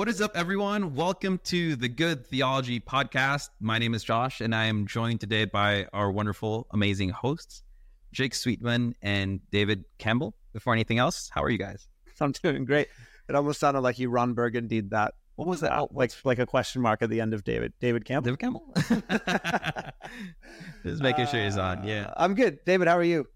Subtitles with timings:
[0.00, 0.94] what is up, everyone?
[0.94, 3.50] Welcome to the Good Theology Podcast.
[3.60, 7.62] My name is Josh, and I am joined today by our wonderful, amazing hosts,
[8.10, 10.34] Jake Sweetman and David Campbell.
[10.54, 11.86] Before anything else, how are you guys?
[12.22, 12.88] I'm doing great.
[13.28, 15.12] It almost sounded like you Ron Burgundy that.
[15.36, 15.94] What was that?
[15.94, 17.74] Like like a question mark at the end of David.
[17.78, 18.34] David Campbell.
[18.34, 18.72] David Campbell.
[20.82, 21.86] Just making sure he's on.
[21.86, 22.60] Yeah, Uh, I'm good.
[22.64, 23.26] David, how are you?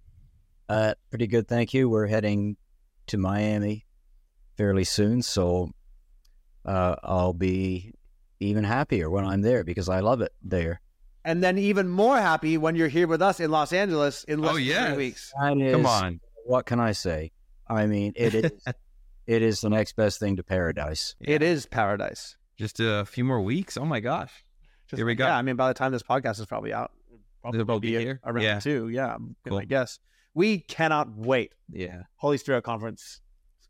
[0.71, 1.91] Uh, pretty good, thank you.
[1.91, 2.57] We're heading
[3.09, 3.85] to Miami
[4.57, 5.71] fairly soon, so
[6.65, 7.93] uh, I'll be
[8.41, 10.81] even happier when I'm there because I love it there.
[11.25, 14.53] And then even more happy when you're here with us in Los Angeles in less
[14.53, 14.89] Oh, than yes.
[14.89, 15.33] three weeks.
[15.41, 16.21] That is, come on.
[16.45, 17.33] What can I say?
[17.69, 18.51] I mean, it is
[19.27, 21.15] it is the next best thing to paradise.
[21.21, 22.37] It is paradise.
[22.59, 23.77] Just a few more weeks.
[23.79, 24.45] Oh my gosh.
[24.89, 25.25] Just Here we go.
[25.27, 26.93] Yeah, I mean, by the time this podcast is probably out,
[27.49, 28.21] It'll probably be here?
[28.25, 28.59] around Yeah.
[28.61, 28.89] two.
[28.91, 29.59] Yeah, I'm Cool.
[29.59, 29.99] I guess
[30.35, 31.55] we cannot wait.
[31.71, 32.03] Yeah.
[32.17, 33.21] Holy Spirit Conference.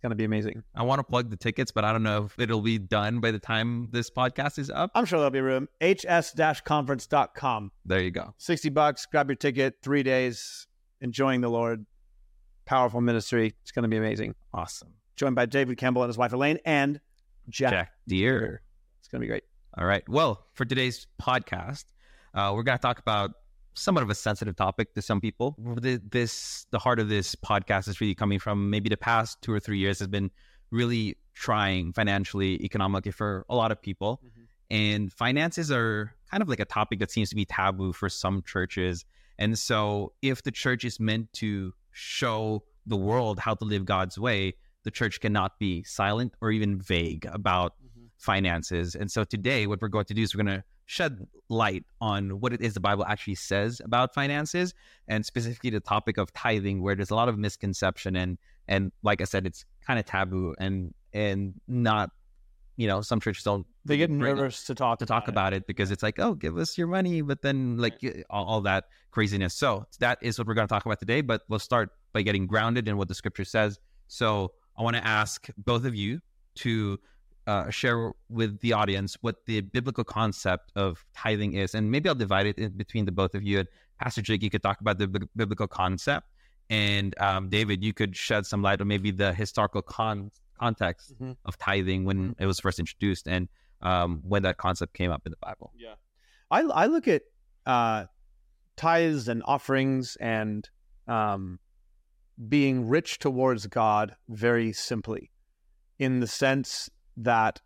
[0.04, 0.62] Going to be amazing.
[0.74, 3.30] I want to plug the tickets, but I don't know if it'll be done by
[3.30, 4.90] the time this podcast is up.
[4.94, 5.66] I'm sure there'll be room.
[5.80, 7.72] hs-conference.com.
[7.86, 8.34] There you go.
[8.36, 10.66] 60 bucks, grab your ticket, three days,
[11.00, 11.86] enjoying the Lord.
[12.66, 13.54] Powerful ministry.
[13.62, 14.34] It's going to be amazing.
[14.52, 14.90] Awesome.
[15.16, 17.00] Joined by David Campbell and his wife Elaine and
[17.48, 17.70] Jack.
[17.70, 18.60] Jack Deere.
[18.98, 19.44] It's going to be great.
[19.78, 20.06] All right.
[20.06, 21.86] Well, for today's podcast,
[22.34, 23.30] uh, we're going to talk about
[23.74, 25.56] somewhat of a sensitive topic to some people.
[25.80, 29.52] The, this, the heart of this podcast is really coming from maybe the past two
[29.52, 30.30] or three years has been
[30.70, 34.20] really trying financially, economically for a lot of people.
[34.24, 34.40] Mm-hmm.
[34.70, 38.42] And finances are kind of like a topic that seems to be taboo for some
[38.42, 39.04] churches.
[39.38, 44.18] And so, if the church is meant to show the world how to live God's
[44.18, 48.06] way, the church cannot be silent or even vague about mm-hmm.
[48.16, 48.94] finances.
[48.94, 52.40] And so, today, what we're going to do is we're going to shed light on
[52.40, 54.74] what it is the Bible actually says about finances,
[55.08, 59.20] and specifically the topic of tithing, where there's a lot of misconception and and like
[59.20, 62.10] I said, it's kind of taboo and and not,
[62.76, 65.90] you know, some churches don't They get nervous to talk to talk about it because
[65.90, 68.00] it's like, oh, give us your money, but then like
[68.30, 69.54] all, all that craziness.
[69.54, 71.20] So that is what we're going to talk about today.
[71.20, 73.78] But we'll start by getting grounded in what the scripture says.
[74.08, 76.20] So I want to ask both of you
[76.56, 76.98] to
[77.46, 82.14] uh, share with the audience what the biblical concept of tithing is, and maybe I'll
[82.14, 83.60] divide it in between the both of you.
[83.60, 83.68] And
[84.00, 86.26] Pastor Jake, you could talk about the bi- biblical concept,
[86.70, 91.36] and um, David, you could shed some light on maybe the historical con- context Mhm.
[91.44, 93.48] of tithing when it was first introduced and
[93.82, 95.72] um, when that concept came up in the Bible.
[95.76, 95.94] Yeah.
[96.50, 97.22] I, I look at
[97.66, 98.06] uh,
[98.76, 100.68] tithes and offerings and
[101.06, 101.58] um,
[102.48, 105.30] being rich towards God very simply
[105.98, 107.60] in the sense that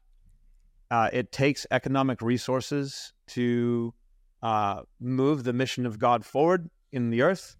[0.90, 3.92] uh, it takes economic resources to
[4.42, 7.56] uh, move the mission of God forward in the earth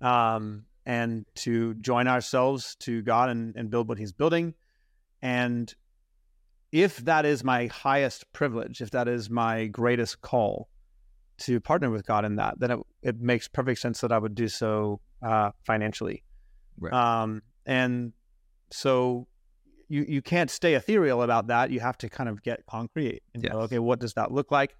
[0.00, 4.54] um, and to join ourselves to God and, and build what He's building.
[5.22, 5.72] And
[6.72, 10.68] if that is my highest privilege, if that is my greatest call
[11.38, 14.34] to partner with God in that, then it, it makes perfect sense that I would
[14.34, 16.24] do so uh, financially.
[16.78, 16.92] Right.
[16.92, 18.12] Um, and
[18.70, 19.26] so
[19.88, 21.70] you you can't stay ethereal about that.
[21.70, 23.22] You have to kind of get concrete.
[23.34, 24.76] And go, okay, what does that look like?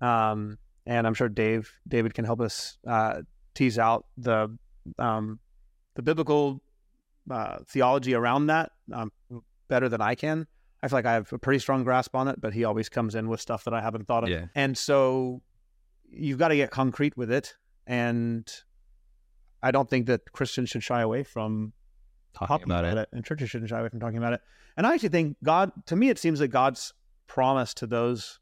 [0.00, 3.22] Um, and I'm sure Dave David can help us uh,
[3.54, 4.56] tease out the
[4.98, 5.38] um,
[5.94, 6.62] the biblical
[7.30, 9.12] uh, theology around that um,
[9.68, 10.46] better than I can.
[10.82, 13.14] I feel like I have a pretty strong grasp on it, but he always comes
[13.14, 14.30] in with stuff that I haven't thought of.
[14.30, 14.46] Yeah.
[14.54, 15.42] And so
[16.10, 17.54] you've got to get concrete with it.
[17.86, 18.50] And
[19.62, 21.72] I don't think that Christians should shy away from
[22.34, 23.08] Talking about it.
[23.12, 24.40] and churches shouldn't shy away from talking about it.
[24.76, 26.94] And I actually think God, to me, it seems that God's
[27.26, 28.38] promise to those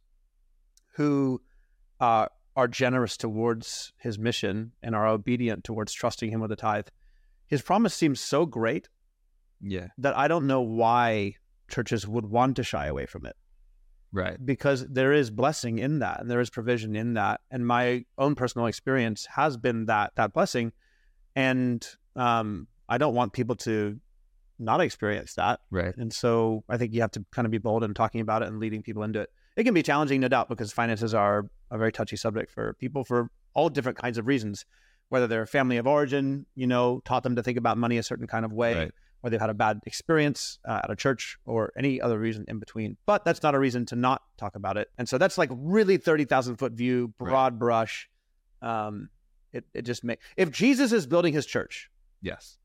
[0.94, 1.41] who
[2.00, 6.88] uh, are generous towards His mission and are obedient towards trusting Him with a tithe.
[7.47, 8.88] His promise seems so great
[9.60, 9.88] Yeah.
[9.98, 11.34] that I don't know why
[11.69, 13.37] churches would want to shy away from it
[14.12, 14.38] Right.
[14.44, 18.34] because there is blessing in that and there is provision in that and my own
[18.34, 20.72] personal experience has been that that blessing
[21.36, 21.86] and
[22.16, 23.98] um i don't want people to
[24.58, 25.96] not experience that Right.
[25.96, 28.48] and so i think you have to kind of be bold in talking about it
[28.48, 31.78] and leading people into it it can be challenging no doubt because finances are a
[31.78, 34.64] very touchy subject for people for all different kinds of reasons
[35.10, 38.26] whether they're family of origin you know taught them to think about money a certain
[38.26, 38.92] kind of way Right.
[39.22, 42.60] or they've had a bad experience uh, at a church or any other reason in
[42.60, 42.96] between.
[43.04, 44.86] But that's not a reason to not talk about it.
[44.96, 47.28] And so that's like really 30,000 foot view, Right.
[47.30, 48.08] broad brush.
[48.62, 49.08] Um,
[49.52, 51.90] it, it just makes, if Jesus is building his church,
[52.22, 52.58] Yes.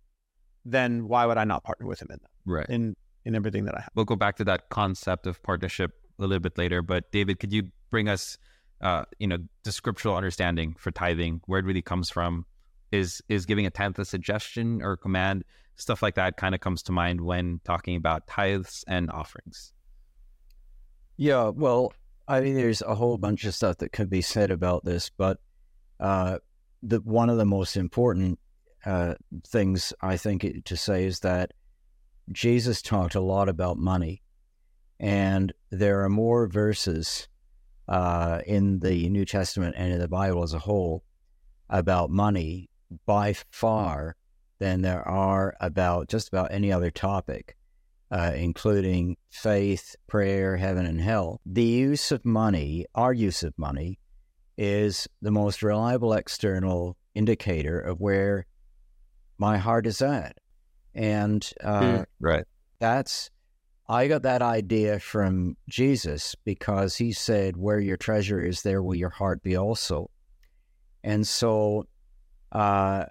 [0.65, 2.69] Then why would I not partner with him in that, Right.
[2.69, 2.95] in,
[3.25, 3.89] in everything that I have?
[3.95, 6.81] We'll go back to that concept of partnership a little bit later.
[6.81, 8.37] But David, could you bring us,
[8.81, 12.45] uh, you know, the scriptural understanding for tithing, where it really comes from?
[12.91, 15.43] Is is giving a tenth a suggestion or command?
[15.75, 19.73] Stuff like that kind of comes to mind when talking about tithes and offerings.
[21.17, 21.93] Yeah, well,
[22.27, 25.39] I mean, there's a whole bunch of stuff that could be said about this, but
[25.99, 26.37] uh,
[26.83, 28.39] the one of the most important
[28.85, 29.15] uh,
[29.47, 31.51] things I think to say is that
[32.31, 34.21] Jesus talked a lot about money,
[34.99, 37.27] and there are more verses
[37.87, 41.03] uh, in the New Testament and in the Bible as a whole
[41.69, 42.69] about money
[43.05, 44.15] by far
[44.59, 47.57] than there are about just about any other topic,
[48.11, 51.41] uh, including faith, prayer, heaven, and hell.
[51.45, 53.99] The use of money, our use of money,
[54.57, 58.45] is the most reliable external indicator of where
[59.43, 60.37] my heart is at.
[60.95, 62.45] And uh, mm, right.
[62.79, 63.29] that's,
[63.89, 68.95] I got that idea from Jesus because he said, Where your treasure is, there will
[68.95, 70.09] your heart be also.
[71.03, 71.87] And so,
[72.53, 73.03] uh,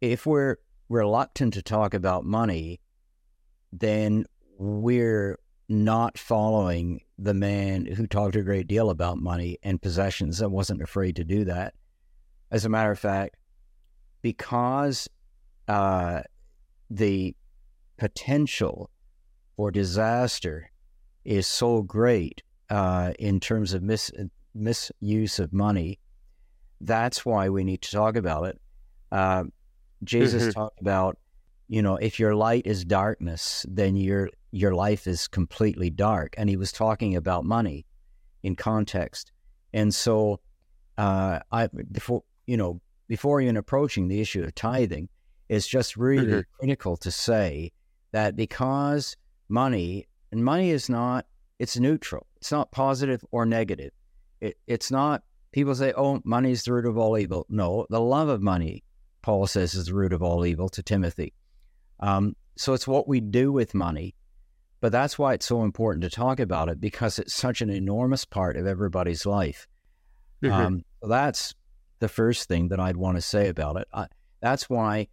[0.00, 0.56] if we're
[0.88, 2.80] reluctant to talk about money,
[3.70, 4.24] then
[4.56, 5.38] we're
[5.68, 10.80] not following the man who talked a great deal about money and possessions and wasn't
[10.80, 11.74] afraid to do that.
[12.50, 13.36] As a matter of fact,
[14.22, 15.06] because
[15.68, 16.22] uh,
[16.90, 17.34] the
[17.96, 18.90] potential
[19.56, 20.70] for disaster
[21.24, 24.10] is so great uh, in terms of mis-
[24.54, 25.98] misuse of money,
[26.80, 28.60] that's why we need to talk about it.
[29.10, 29.44] Uh,
[30.02, 30.52] Jesus mm-hmm.
[30.52, 31.18] talked about,
[31.68, 36.34] you know, if your light is darkness, then your your life is completely dark.
[36.36, 37.86] And he was talking about money
[38.42, 39.32] in context.
[39.72, 40.40] And so,
[40.98, 45.08] uh, I before you know before even approaching the issue of tithing,
[45.48, 46.58] it's just really mm-hmm.
[46.58, 47.72] critical to say
[48.12, 49.16] that because
[49.48, 51.26] money and money is not
[51.58, 52.26] it's neutral.
[52.36, 53.92] It's not positive or negative.
[54.40, 58.00] It, it's not people say, "Oh, money is the root of all evil." No, the
[58.00, 58.82] love of money
[59.22, 61.32] Paul says is the root of all evil to Timothy.
[62.00, 64.14] Um, so it's what we do with money.
[64.80, 68.26] But that's why it's so important to talk about it because it's such an enormous
[68.26, 69.66] part of everybody's life.
[70.42, 70.52] Mm-hmm.
[70.52, 71.54] Um, that's
[72.00, 73.88] the first thing that I'd want to say about it.
[73.94, 74.08] I,
[74.42, 75.08] that's why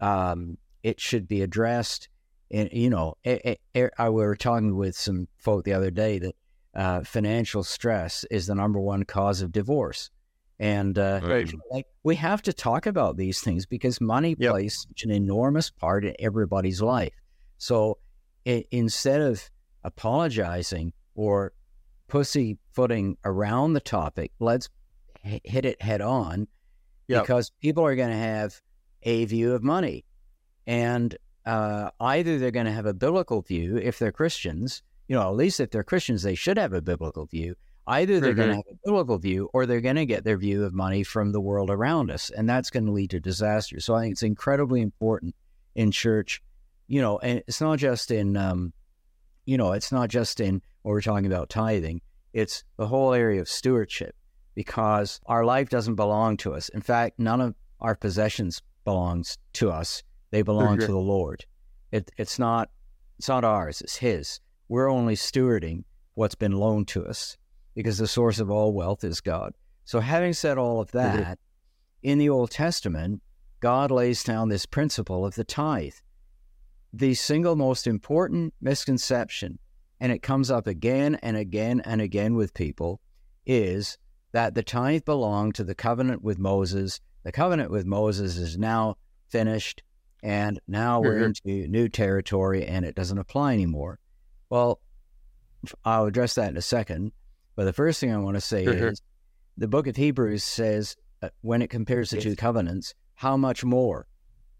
[0.00, 2.08] um, it should be addressed.
[2.50, 6.18] And you know, it, it, I we were talking with some folk the other day
[6.18, 6.34] that
[6.74, 10.10] uh, financial stress is the number one cause of divorce.
[10.58, 11.52] And uh, right.
[11.70, 14.52] like we have to talk about these things because money yep.
[14.52, 17.12] plays such an enormous part in everybody's life.
[17.58, 17.98] So
[18.44, 19.50] it, instead of
[19.84, 21.52] apologizing or
[22.08, 24.68] pussyfooting around the topic, let's
[25.24, 26.46] h- hit it head on
[27.08, 27.22] yep.
[27.22, 28.60] because people are going to have
[29.06, 30.04] a view of money.
[30.66, 31.16] And
[31.46, 35.36] uh, either they're going to have a biblical view if they're Christians, you know, at
[35.36, 37.54] least if they're Christians, they should have a biblical view.
[37.86, 38.40] Either they're mm-hmm.
[38.40, 41.04] going to have a biblical view or they're going to get their view of money
[41.04, 42.30] from the world around us.
[42.30, 43.78] And that's going to lead to disaster.
[43.78, 45.36] So I think it's incredibly important
[45.76, 46.42] in church,
[46.88, 48.72] you know, and it's not just in, um,
[49.44, 52.00] you know, it's not just in what we're talking about tithing,
[52.32, 54.16] it's the whole area of stewardship
[54.56, 56.68] because our life doesn't belong to us.
[56.70, 60.02] In fact, none of our possessions belongs to us.
[60.30, 61.44] They belong to the Lord.
[61.92, 62.70] It, it's not
[63.18, 64.40] it's not ours, it's his.
[64.68, 65.84] We're only stewarding
[66.14, 67.36] what's been loaned to us
[67.74, 69.52] because the source of all wealth is God.
[69.84, 71.38] So, having said all of that,
[72.02, 73.22] in the Old Testament,
[73.60, 75.94] God lays down this principle of the tithe.
[76.92, 79.58] The single most important misconception,
[80.00, 83.00] and it comes up again and again and again with people,
[83.44, 83.98] is
[84.32, 87.00] that the tithe belonged to the covenant with Moses.
[87.26, 88.98] The covenant with Moses is now
[89.30, 89.82] finished,
[90.22, 91.50] and now we're mm-hmm.
[91.50, 93.98] into new territory and it doesn't apply anymore.
[94.48, 94.80] Well,
[95.84, 97.10] I'll address that in a second.
[97.56, 98.84] But the first thing I want to say mm-hmm.
[98.84, 99.02] is
[99.56, 104.06] the book of Hebrews says uh, when it compares the two covenants, how much more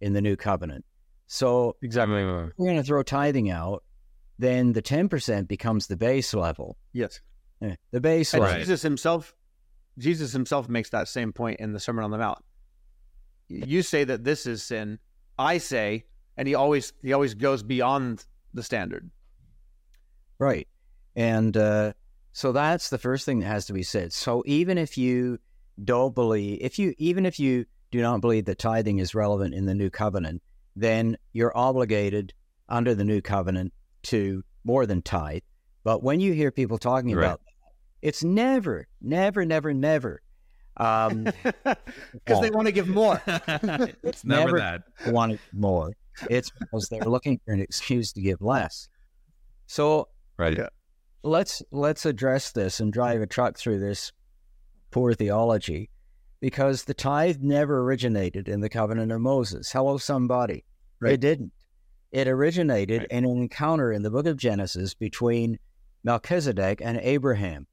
[0.01, 0.85] in the new covenant.
[1.29, 3.85] So exactly, we're going to throw tithing out.
[4.41, 6.79] Then the ten percent becomes the base level.
[6.93, 7.21] Yes,
[7.93, 8.59] the base and level.
[8.59, 9.37] Jesus himself,
[9.99, 12.39] Jesus himself makes that same point in the Sermon on the Mount.
[13.49, 14.99] You say that this is sin.
[15.39, 16.05] I say,
[16.37, 18.25] and he always he always goes beyond
[18.55, 19.11] the standard.
[20.39, 20.69] Right,
[21.15, 21.93] and uh,
[22.33, 24.13] so that's the first thing that has to be said.
[24.13, 25.39] So even if you
[25.83, 29.67] don't believe, if you even if you do not believe that tithing is relevant in
[29.67, 30.43] the new covenant,
[30.75, 32.35] then you're obligated
[32.69, 33.73] under the new covenant
[34.03, 35.43] to more than tithe.
[35.85, 37.25] But when you hear people talking right.
[37.25, 37.73] about that,
[38.03, 40.21] it's never, never, never, never
[40.77, 41.33] because um,
[42.43, 43.21] they want to give more.
[43.27, 44.83] it's never, never that.
[45.07, 45.93] Want more?
[46.31, 48.89] It's because they're looking for an excuse to give less.
[49.67, 50.57] So, right.
[50.57, 50.69] Yeah
[51.27, 54.13] let's let's address this and drive a truck through this
[54.91, 55.91] poor theology
[56.41, 59.71] because the tithe never originated in the covenant of Moses.
[59.73, 60.65] Hello, somebody.
[61.01, 61.15] Right.
[61.15, 61.53] It didn't.
[62.13, 63.11] It originated right.
[63.11, 65.59] in an encounter in the book of Genesis between
[66.05, 67.67] Melchizedek and Abraham.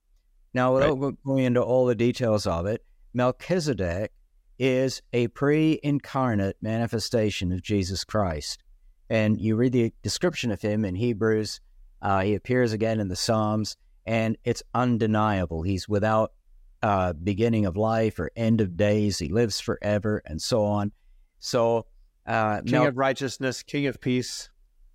[0.53, 1.13] Now, without right.
[1.25, 2.83] going into all the details of it,
[3.13, 4.11] Melchizedek
[4.59, 8.63] is a pre incarnate manifestation of Jesus Christ.
[9.09, 11.59] And you read the description of him in Hebrews,
[12.01, 15.61] uh, he appears again in the Psalms, and it's undeniable.
[15.61, 16.33] He's without
[16.81, 19.19] uh, beginning of life or end of days.
[19.19, 20.91] He lives forever and so on.
[21.39, 21.85] So,
[22.27, 24.49] uh, King Mel- of righteousness, King of peace.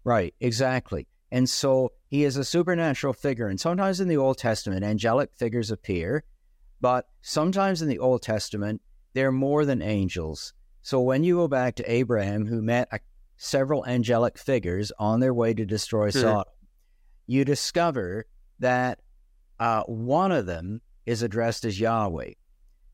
[0.04, 1.06] Right, exactly.
[1.30, 3.48] And so he is a supernatural figure.
[3.48, 6.24] And sometimes in the Old Testament, angelic figures appear,
[6.80, 8.80] but sometimes in the Old Testament,
[9.14, 10.52] they're more than angels.
[10.82, 13.00] So when you go back to Abraham, who met a,
[13.36, 16.20] several angelic figures on their way to destroy mm-hmm.
[16.20, 16.52] Sodom,
[17.26, 18.26] you discover
[18.60, 19.00] that
[19.60, 22.32] uh, one of them is addressed as Yahweh.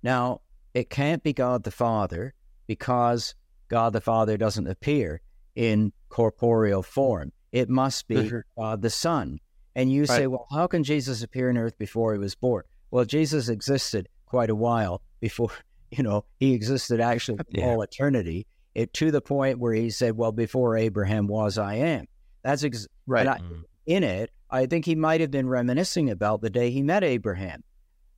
[0.03, 0.41] Now,
[0.73, 2.35] it can't be God the Father
[2.67, 3.35] because
[3.69, 5.21] God the Father doesn't appear
[5.55, 7.33] in corporeal form.
[7.53, 8.39] It must be mm-hmm.
[8.61, 9.39] God the Son.
[9.77, 10.09] And you right.
[10.09, 12.65] say, well, how can Jesus appear in earth before he was born?
[12.95, 15.51] Well, Jesus existed quite a while before,
[15.91, 17.67] you know, he existed actually yeah.
[17.67, 18.47] all eternity.
[18.77, 22.07] It to the point where he said, "Well, before Abraham was, I am."
[22.45, 23.27] That's ex- right.
[23.27, 23.65] I, mm.
[23.87, 27.65] In it, I think he might have been reminiscing about the day he met Abraham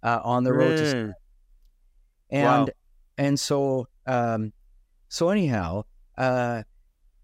[0.03, 0.93] uh, on the road mm.
[0.93, 1.15] to.
[2.29, 2.75] And wow.
[3.17, 4.53] and so um,
[5.09, 5.85] so anyhow,
[6.19, 6.65] uh,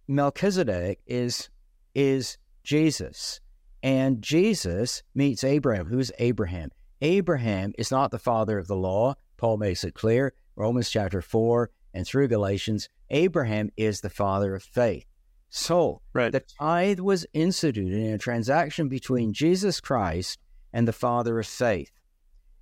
[0.08, 1.50] Melchizedek is
[1.94, 3.40] is Jesus,
[3.82, 5.84] and Jesus meets Abraham.
[5.84, 6.70] Who's Abraham?
[7.02, 9.14] Abraham is not the father of the law.
[9.36, 10.34] Paul makes it clear.
[10.54, 15.04] Romans chapter 4 and through Galatians, Abraham is the father of faith.
[15.50, 16.32] So right.
[16.32, 20.38] the tithe was instituted in a transaction between Jesus Christ
[20.72, 21.90] and the father of faith.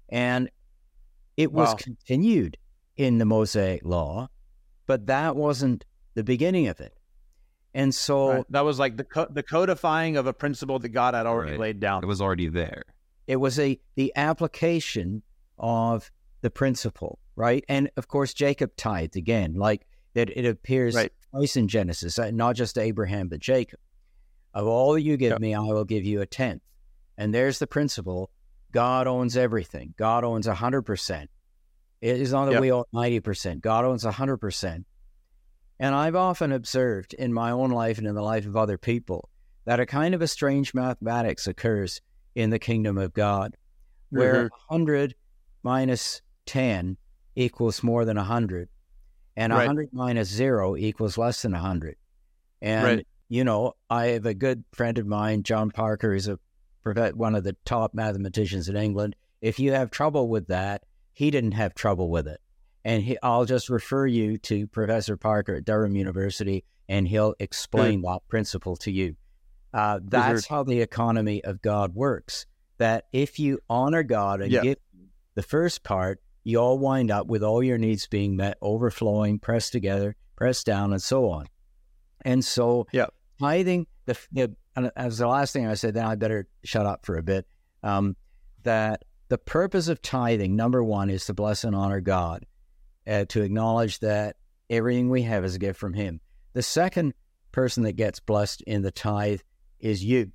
[0.08, 0.50] And
[1.36, 1.76] it was wow.
[1.76, 2.56] continued
[2.96, 4.28] in the Mosaic law,
[4.86, 6.94] but that wasn't the beginning of it.
[7.74, 8.44] And so right.
[8.50, 11.60] that was like the co- the codifying of a principle that God had already right.
[11.60, 12.02] laid down.
[12.02, 12.82] It was already there.
[13.30, 15.22] It was a the application
[15.56, 16.10] of
[16.40, 17.64] the principle, right?
[17.68, 20.36] And of course, Jacob tithed again, like that.
[20.36, 21.12] It appears right.
[21.30, 23.78] twice in Genesis, uh, not just Abraham but Jacob.
[24.52, 26.62] Of all that you give me, I will give you a tenth.
[27.16, 28.32] And there's the principle:
[28.72, 29.94] God owns everything.
[29.96, 31.30] God owns a hundred percent.
[32.00, 33.60] It is not that we own ninety percent.
[33.60, 34.86] God owns a hundred percent.
[35.78, 39.28] And I've often observed in my own life and in the life of other people
[39.66, 42.00] that a kind of a strange mathematics occurs
[42.34, 43.56] in the kingdom of God,
[44.10, 44.74] where mm-hmm.
[44.74, 45.14] 100
[45.62, 46.96] minus 10
[47.36, 48.68] equals more than 100,
[49.36, 49.66] and right.
[49.66, 51.96] 100 minus 0 equals less than 100.
[52.62, 53.06] And, right.
[53.28, 56.38] you know, I have a good friend of mine, John Parker, is a
[57.14, 59.14] one of the top mathematicians in England.
[59.40, 60.82] If you have trouble with that,
[61.12, 62.40] he didn't have trouble with it.
[62.84, 68.02] And he, I'll just refer you to Professor Parker at Durham University, and he'll explain
[68.02, 68.04] mm.
[68.04, 69.16] that principle to you.
[69.72, 72.46] Uh, that's how the economy of God works.
[72.78, 74.62] That if you honor God and yeah.
[74.62, 74.78] give
[75.34, 79.72] the first part, you all wind up with all your needs being met, overflowing, pressed
[79.72, 81.46] together, pressed down, and so on.
[82.22, 83.06] And so, yeah.
[83.38, 84.56] tithing, the, the
[84.96, 87.46] as the last thing I said, then I better shut up for a bit.
[87.82, 88.16] Um,
[88.62, 92.46] that the purpose of tithing, number one, is to bless and honor God,
[93.06, 94.36] uh, to acknowledge that
[94.68, 96.20] everything we have is a gift from Him.
[96.52, 97.14] The second
[97.52, 99.40] person that gets blessed in the tithe
[99.80, 100.32] is you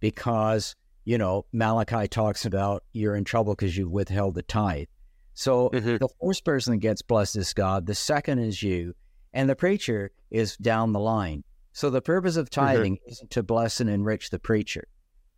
[0.00, 0.74] because,
[1.04, 4.88] you know, Malachi talks about you're in trouble because you've withheld the tithe.
[5.34, 5.96] So mm-hmm.
[5.96, 8.94] the first person that gets blessed is God, the second is you,
[9.32, 11.44] and the preacher is down the line.
[11.72, 12.60] So the purpose of mm-hmm.
[12.60, 13.10] tithing mm-hmm.
[13.10, 14.88] isn't to bless and enrich the preacher.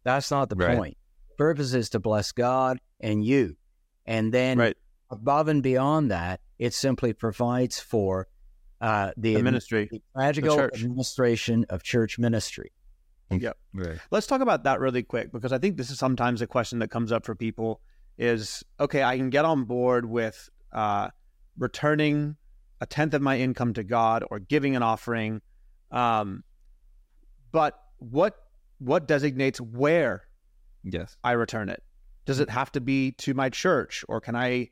[0.02, 0.76] That's not the right.
[0.76, 0.96] point.
[1.30, 3.56] The purpose is to bless God and you.
[4.06, 4.76] And then right.
[5.10, 8.28] above and beyond that, it simply provides for
[8.80, 12.72] uh, the, the ministry, the practical administration of church ministry.
[13.31, 13.57] Yep.
[13.73, 13.99] Right.
[14.11, 16.88] Let's talk about that really quick because I think this is sometimes a question that
[16.88, 17.81] comes up for people
[18.19, 21.09] is okay, I can get on board with uh,
[21.59, 22.37] returning
[22.81, 25.40] a tenth of my income to God or giving an offering.
[25.90, 26.45] Um,
[27.50, 28.37] but what
[28.78, 30.25] what designates where
[30.83, 31.83] yes I return it?
[32.26, 34.71] Does it have to be to my church or can I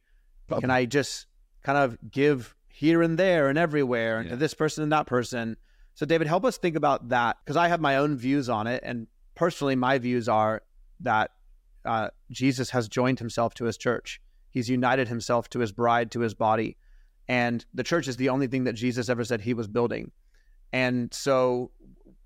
[0.60, 1.26] can I just
[1.62, 4.30] kind of give here and there and everywhere and yeah.
[4.32, 5.56] to this person and that person?
[5.94, 8.82] So, David, help us think about that because I have my own views on it.
[8.84, 10.62] And personally, my views are
[11.00, 11.30] that
[11.84, 14.20] uh, Jesus has joined himself to his church,
[14.50, 16.76] he's united himself to his bride, to his body.
[17.28, 20.10] And the church is the only thing that Jesus ever said he was building.
[20.72, 21.70] And so,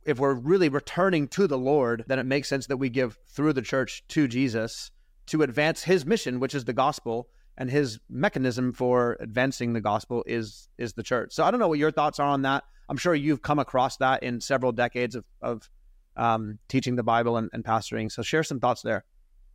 [0.05, 3.53] if we're really returning to the Lord, then it makes sense that we give through
[3.53, 4.91] the church to Jesus
[5.27, 10.23] to advance his mission, which is the gospel, and his mechanism for advancing the gospel
[10.27, 11.33] is is the church.
[11.33, 12.65] So I don't know what your thoughts are on that.
[12.89, 15.69] I'm sure you've come across that in several decades of, of
[16.17, 18.11] um, teaching the Bible and, and pastoring.
[18.11, 19.05] So share some thoughts there.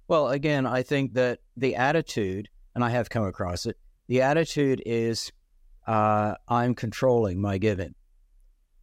[0.08, 4.82] Well, again, I think that the attitude, and I have come across it, the attitude
[4.86, 5.32] is
[5.88, 7.96] uh, I'm controlling my giving.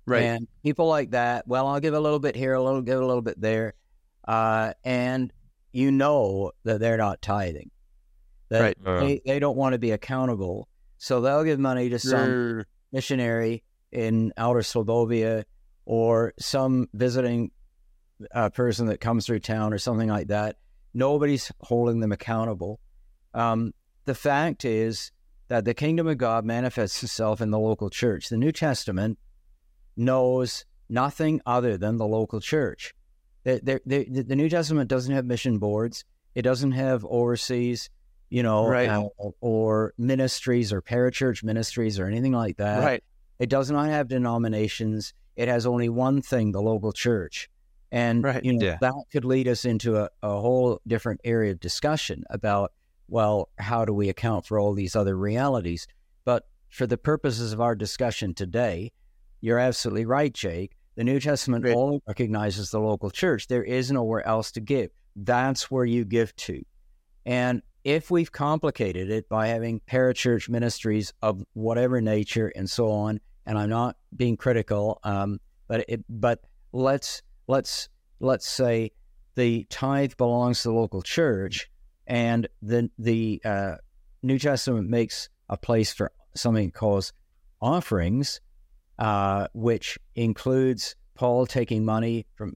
[0.07, 0.23] Right.
[0.23, 3.07] And people like that, well, I'll give a little bit here, a little, give a
[3.07, 3.75] little bit there.
[4.27, 5.33] Uh, and
[5.73, 7.71] you know that they're not tithing.
[8.49, 8.79] That Right.
[8.85, 9.01] Uh.
[9.01, 10.69] they, they don't want to be accountable.
[10.97, 13.63] So they'll give money to some missionary
[13.93, 15.45] in outer Slobovia
[15.85, 17.51] or some visiting
[18.35, 20.57] uh, person that comes through town or something like that.
[20.95, 22.81] Nobody's holding them accountable.
[23.35, 23.73] Um,
[24.05, 25.13] the fact is
[25.49, 28.29] that the kingdom of God manifests itself in the local church.
[28.29, 29.19] The New Testament
[29.97, 32.95] knows nothing other than the local church.
[33.45, 36.05] The, the, the, the New Testament doesn't have mission boards.
[36.35, 37.91] It doesn't have overseas,
[38.31, 38.89] you know, Right.
[38.89, 39.09] uh,
[39.41, 42.85] or ministries or parachurch ministries or anything like that.
[42.85, 43.05] right.
[43.39, 45.15] It does not have denominations.
[45.37, 47.49] It has only one thing, the local church.
[47.91, 48.45] And Right.
[48.45, 48.79] you know, Yeah.
[48.81, 52.73] that could lead us into a, a whole different area of discussion about,
[53.09, 55.87] well, how do we account for all these other realities?
[56.25, 58.93] But for the purposes of our discussion today,
[59.41, 60.77] you're absolutely right, Jake.
[60.97, 61.77] The New Testament Great.
[61.77, 63.47] only recognizes the local church.
[63.47, 64.91] There is nowhere else to give.
[65.15, 66.63] That's where you give to.
[67.25, 73.21] And if we've complicated it by having parachurch ministries of whatever nature and so on,
[73.49, 76.41] and I'm not being critical, um, but it, but
[76.73, 77.89] let's let's
[78.21, 78.93] let's say
[79.37, 81.71] the tithe belongs to the local church,
[82.07, 83.77] and the the uh,
[84.23, 87.11] New Testament makes a place for something called
[87.61, 88.41] offerings,
[88.99, 92.55] uh, which includes Paul taking money from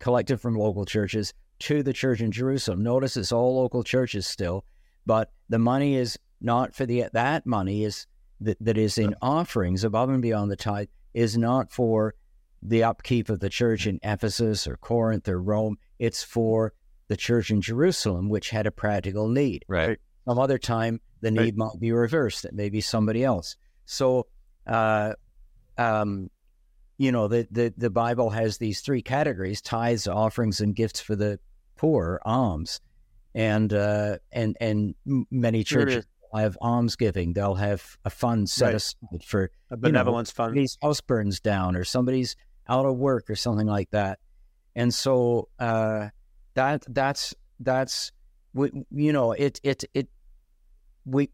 [0.00, 2.82] collected from local churches to the church in Jerusalem.
[2.82, 4.64] Notice it's all local churches still,
[5.06, 8.06] but the money is not for the that money is
[8.40, 12.14] that, that is in offerings above and beyond the tithe is not for
[12.62, 15.76] the upkeep of the church in Ephesus or Corinth or Rome.
[15.98, 16.72] It's for
[17.08, 19.64] the church in Jerusalem, which had a practical need.
[19.68, 19.98] Right.
[20.26, 21.56] Some other time, the need Right.
[21.56, 22.44] might be reversed.
[22.44, 23.56] It may be somebody else.
[23.86, 24.26] So,
[24.66, 25.14] uh,
[25.76, 26.30] um,
[26.98, 31.16] you know, the, the, the Bible has these three categories tithes, offerings, and gifts for
[31.16, 31.38] the
[31.76, 32.80] poor, alms.
[33.34, 34.94] And, uh, and, and
[35.30, 37.32] many Sure churches have alms giving.
[37.32, 38.74] They'll have a fund set Right.
[38.76, 40.50] aside for A benevolence fund.
[40.50, 42.36] somebody's house burns down or somebody's
[42.68, 44.18] out of work or something like that.
[44.74, 46.08] And so uh,
[46.54, 48.12] that that's that's
[48.54, 50.08] we, you know it it it
[51.04, 51.30] we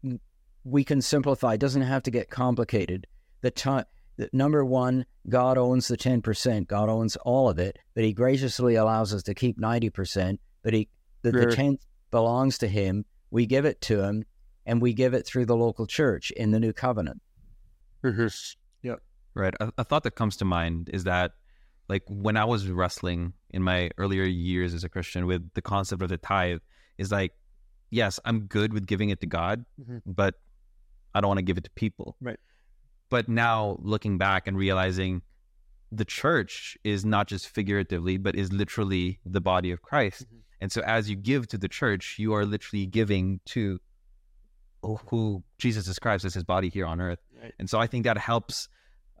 [0.63, 1.53] we can simplify.
[1.53, 3.07] It doesn't have to get complicated.
[3.41, 3.85] The tithe
[4.33, 6.67] number one, God owns the ten percent.
[6.67, 10.39] God owns all of it, but He graciously allows us to keep ninety percent.
[10.63, 10.89] But He
[11.21, 13.05] the, the tenth belongs to Him.
[13.31, 14.23] We give it to Him,
[14.65, 17.21] and we give it through the local church in the new covenant.
[19.37, 19.53] Right.
[19.59, 21.33] A, a thought that comes to mind is that,
[21.89, 26.01] like, when I was wrestling in my earlier years as a Christian with the concept
[26.01, 26.59] of the tithe,
[26.97, 27.33] is like,
[27.89, 30.01] yes, I'm good with giving it to God, Mhm.
[30.05, 30.35] but
[31.13, 32.15] I don't want to give it to people.
[32.21, 32.39] Right.
[33.09, 35.21] But now looking back and realizing
[35.91, 40.27] the church is not just figuratively, but is literally the body of Christ.
[40.31, 40.43] Mhm.
[40.61, 43.81] And so as you give to the church, you are literally giving to
[45.07, 47.19] who Jesus describes as his body here on earth.
[47.41, 47.53] Right.
[47.59, 48.69] And so I think that helps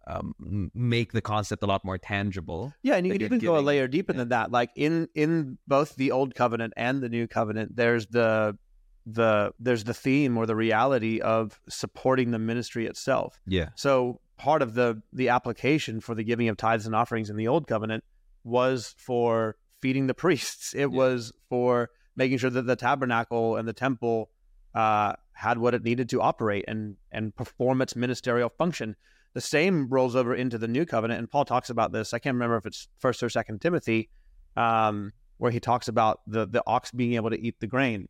[0.07, 2.73] um, make the concept a lot more tangible.
[2.83, 4.51] Yeah, and you can even go a layer deeper than that.
[4.51, 8.57] Like in in both the old covenant and the new covenant, there's the
[9.05, 13.39] the there's the theme or the reality of supporting the ministry itself.
[13.47, 13.69] Yeah.
[13.75, 17.47] So part of the the application for the giving of tithes and offerings in the
[17.47, 18.03] old covenant
[18.43, 20.73] was for feeding the priests.
[20.75, 24.29] It was for making sure that the tabernacle and the temple
[24.73, 28.95] uh, had what it needed to operate and and perform its ministerial function.
[29.33, 32.13] The same rolls over into the new covenant, and Paul talks about this.
[32.13, 34.09] I can't remember if it's First or Second Timothy,
[34.55, 38.07] um, where he talks about the the ox being able to eat the grain,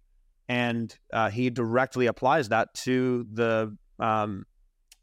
[0.47, 4.45] and uh, he directly applies that to the um,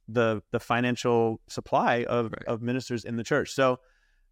[0.07, 2.45] the the financial supply of Right.
[2.47, 3.51] of ministers in the church.
[3.51, 3.81] So,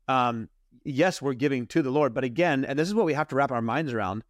[0.07, 0.49] um,
[0.85, 3.35] yes, we're giving to the Lord, but again, and this is what we have to
[3.35, 4.23] wrap our minds around.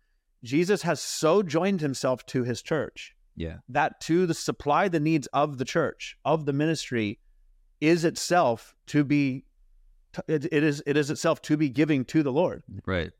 [0.42, 3.56] Jesus has so joined himself to his church Yeah.
[3.70, 7.18] that to the supply the needs of the church of the ministry
[7.80, 9.44] is itself to be
[10.28, 13.12] it, it is it is itself to be giving to the lord Right.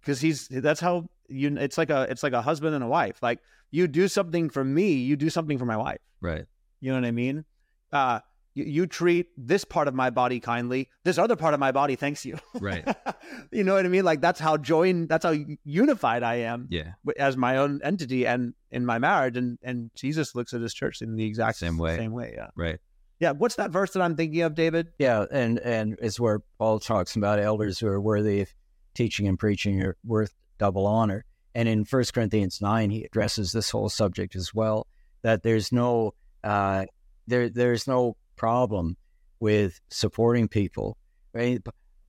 [0.00, 3.18] because he's that's how you it's like a it's like a husband and a wife
[3.22, 6.46] like you do something for me you do something for my wife Right.
[6.80, 7.44] you know what i mean
[7.92, 8.20] uh
[8.56, 11.94] you, you treat this part of my body kindly this other part of my body
[11.94, 12.84] thanks you Right.
[13.52, 16.92] you know what i mean like that's how joined that's how unified i am Yeah.
[17.18, 21.02] as my own entity and in my marriage and and jesus looks at his church
[21.02, 21.96] in the exact Same way.
[21.96, 22.80] same way yeah Right.
[23.18, 24.88] Yeah, what's that verse that I'm thinking of, David?
[24.98, 28.54] Yeah, and and it's where Paul talks about elders who are worthy of
[28.92, 31.24] teaching and preaching are worth double honor.
[31.54, 34.86] And in 1 Corinthians nine, he addresses this whole subject as well.
[35.22, 36.12] That there's no
[36.44, 36.84] uh,
[37.26, 38.96] there there's no problem
[39.40, 40.96] with supporting people.
[41.32, 41.60] Right?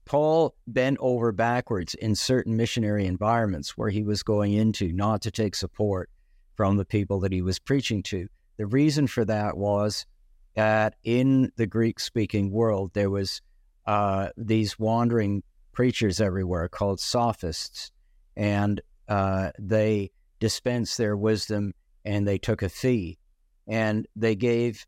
[0.04, 5.30] Paul bent over backwards in certain missionary environments where he was going into not to
[5.30, 6.08] take support
[6.54, 8.26] from the people that he was preaching to.
[8.56, 10.06] The reason for that was
[10.54, 13.40] that in the Greek speaking world, there was
[13.86, 17.92] uh, these wandering preachers everywhere called sophists,
[18.36, 20.10] and uh, they
[20.40, 21.72] dispensed their wisdom
[22.04, 23.18] and they took a fee.
[23.66, 24.86] And they gave,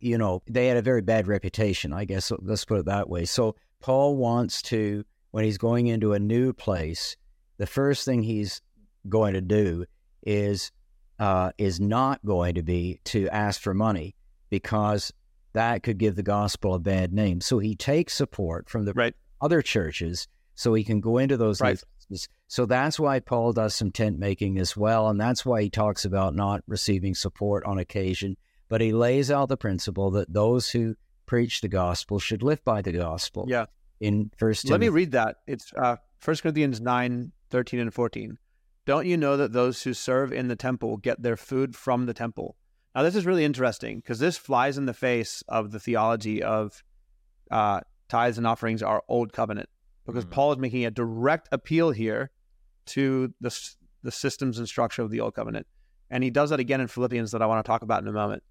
[0.00, 3.24] you know, they had a very bad reputation, I guess, let's put it that way.
[3.24, 7.16] So Paul wants to, when he's going into a new place,
[7.58, 8.60] the first thing he's
[9.08, 9.84] going to do
[10.22, 10.72] is
[11.18, 14.14] uh, is not going to be to ask for money
[14.48, 15.12] because
[15.52, 17.40] that could give the gospel a bad name.
[17.40, 19.14] So he takes support from the right.
[19.40, 21.82] other churches so he can go into those right.
[22.08, 22.28] places.
[22.48, 25.08] So that's why Paul does some tent making as well.
[25.08, 28.36] And that's why he talks about not receiving support on occasion.
[28.70, 30.94] But he lays out the principle that those who
[31.26, 33.44] preach the gospel should live by the gospel.
[33.46, 33.66] Yeah.
[34.00, 35.36] In first Let me read that.
[35.46, 38.38] It's uh, 1 Corinthians 9, 13 and 14.
[38.86, 42.14] Don't you know that those who serve in the temple get their food from the
[42.14, 42.56] temple?
[42.94, 46.82] Now, this is really interesting because this flies in the face of the theology of
[47.50, 49.68] uh, tithes and offerings are old covenant,
[50.06, 50.30] because mm.
[50.30, 52.30] Paul is making a direct appeal here
[52.86, 53.56] to the,
[54.02, 55.66] the systems and structure of the old covenant.
[56.10, 58.12] And he does that again in Philippians that I want to talk about in a
[58.12, 58.42] moment.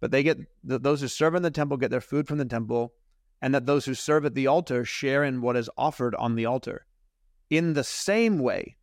[0.00, 2.92] But they get those who serve in the temple get their food from the temple,
[3.40, 6.46] and that those who serve at the altar share in what is offered on the
[6.46, 6.86] altar.
[7.50, 8.76] In the same way,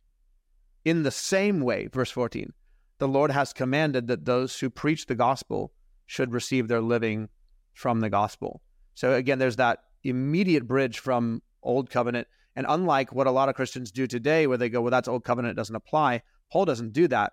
[0.84, 2.52] in the same way, verse 14,
[2.98, 5.72] the Lord has commanded that those who preach the gospel
[6.06, 7.28] should receive their living
[7.72, 8.62] from the gospel.
[8.94, 12.28] So again, there's that immediate bridge from old covenant.
[12.56, 15.24] And unlike what a lot of Christians do today, where they go, well, that's old
[15.24, 16.22] covenant, it doesn't apply,
[16.52, 17.32] Paul doesn't do that.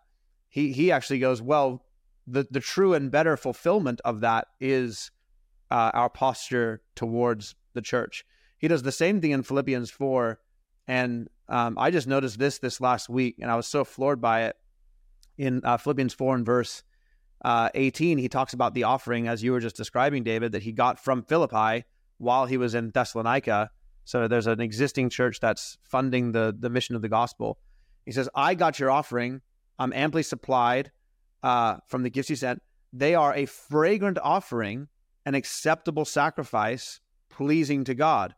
[0.50, 1.86] He he actually goes, well,
[2.28, 5.12] the, the true and better fulfillment of that is
[5.70, 8.26] uh, our posture towards the church.
[8.58, 10.40] He does the same thing in Philippians 4.
[10.88, 14.44] And um, I just noticed this this last week, and I was so floored by
[14.44, 14.56] it
[15.38, 16.84] in uh, Philippians 4 and verse
[17.44, 20.72] uh, 18, he talks about the offering, as you were just describing, David, that he
[20.72, 21.86] got from Philippi
[22.18, 23.72] while he was in Thessalonica.
[24.06, 27.58] So there's an existing church that's funding the, the mission of the gospel.
[28.06, 29.42] He says, I got your offering.
[29.80, 30.92] I'm amply supplied
[31.44, 32.62] uh, from the gifts you sent.
[32.94, 34.88] They are a fragrant offering,
[35.26, 37.00] an acceptable sacrifice,
[37.30, 38.36] pleasing to God.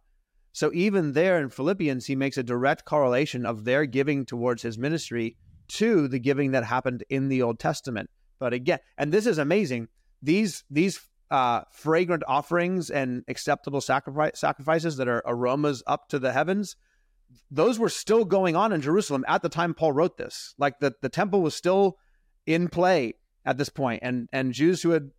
[0.52, 4.78] So even there in Philippians, he makes a direct correlation of their giving towards his
[4.78, 5.36] ministry
[5.70, 8.10] to the giving that happened in the Old Testament.
[8.40, 9.88] But again, and this is amazing.
[10.22, 11.00] These these
[11.32, 16.76] uh, fragrant offerings and acceptable sacrifice, sacrifices that are aromas up to the heavens,
[17.50, 20.54] those were still going on in Jerusalem at the time Paul wrote this.
[20.60, 21.98] Like the, the temple was still
[22.46, 25.12] in play at this point, and and Jews who had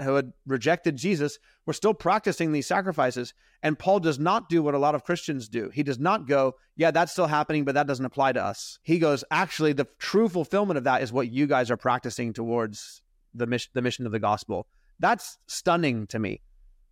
[0.00, 3.32] who had rejected Jesus were still practicing these sacrifices.
[3.62, 5.70] And Paul does not do what a lot of Christians do.
[5.72, 8.78] He does not go, yeah, that's still happening, but that doesn't apply to us.
[8.82, 13.00] He goes, actually, the true fulfillment of that is what you guys are practicing towards
[13.34, 14.66] the mission, the mission of the gospel.
[14.98, 16.42] That's stunning to me,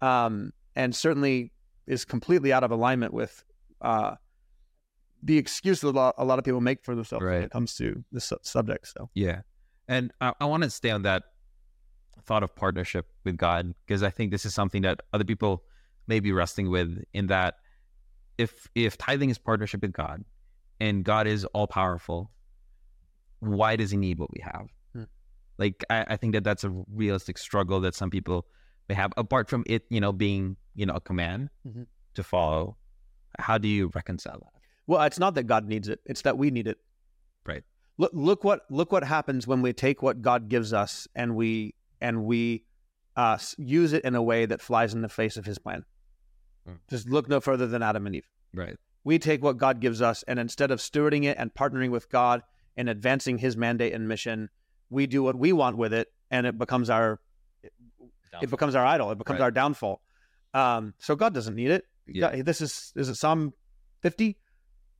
[0.00, 1.52] um, and certainly
[1.86, 3.44] is completely out of alignment with
[3.82, 4.14] uh,
[5.22, 7.34] the excuse that a lot, a lot of people make for themselves right.
[7.34, 8.88] when it comes to this subject.
[8.88, 9.40] So yeah,
[9.88, 11.24] and I, I want to stay on that
[12.24, 15.62] thought of partnership with God because I think this is something that other people
[16.06, 17.56] may be wrestling with in that
[18.38, 20.24] if if tithing is partnership with God
[20.80, 22.30] and God is all powerful,
[23.40, 24.66] why does he need what we have?
[24.92, 25.04] Hmm.
[25.58, 28.46] Like I, I, think that that's a realistic struggle that some people
[28.88, 31.82] may have apart from it, you know, being, you know, a command mm-hmm.
[32.14, 32.76] to follow.
[33.38, 34.60] How do you reconcile that?
[34.86, 36.78] Well, it's not that God needs it, it's that we need it.
[37.46, 37.62] Right.
[37.96, 41.74] Look look what look what happens when we take what God gives us and we
[42.00, 42.64] and we
[43.16, 45.84] uh, use it in a way that flies in the face of his plan.
[46.68, 46.78] Mm.
[46.90, 48.28] Just look no further than Adam and Eve.
[48.52, 48.76] Right.
[49.04, 52.42] We take what God gives us, and instead of stewarding it and partnering with God
[52.76, 54.48] and advancing His mandate and mission,
[54.88, 57.20] we do what we want with it, and it becomes our
[57.62, 58.40] downfall.
[58.42, 59.10] it becomes our idol.
[59.10, 59.44] It becomes right.
[59.44, 60.00] our downfall.
[60.54, 61.84] Um, so God doesn't need it.
[62.06, 62.34] Yeah.
[62.34, 63.52] God, this is is it Psalm
[64.00, 64.38] fifty?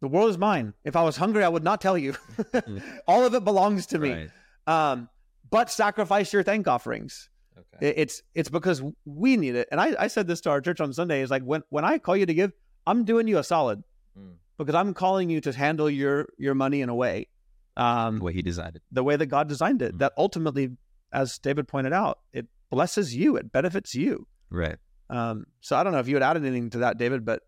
[0.00, 0.74] The world is mine.
[0.84, 2.12] If I was hungry, I would not tell you.
[2.38, 2.82] Mm.
[3.08, 4.28] All of it belongs to me.
[4.66, 4.90] Right.
[4.92, 5.08] Um,
[5.50, 7.30] but sacrifice your thank offerings.
[7.56, 7.94] Okay.
[7.96, 9.68] It's it's because we need it.
[9.70, 11.98] And I, I said this to our church on Sunday is like when when I
[11.98, 12.52] call you to give,
[12.86, 13.82] I'm doing you a solid
[14.18, 14.34] mm.
[14.58, 17.28] because I'm calling you to handle your your money in a way
[17.76, 19.94] um, the way he designed it, the way that God designed it.
[19.94, 19.98] Mm.
[19.98, 20.70] That ultimately,
[21.12, 23.36] as David pointed out, it blesses you.
[23.36, 24.26] It benefits you.
[24.50, 24.76] Right.
[25.10, 27.42] Um, so I don't know if you would add anything to that, David, but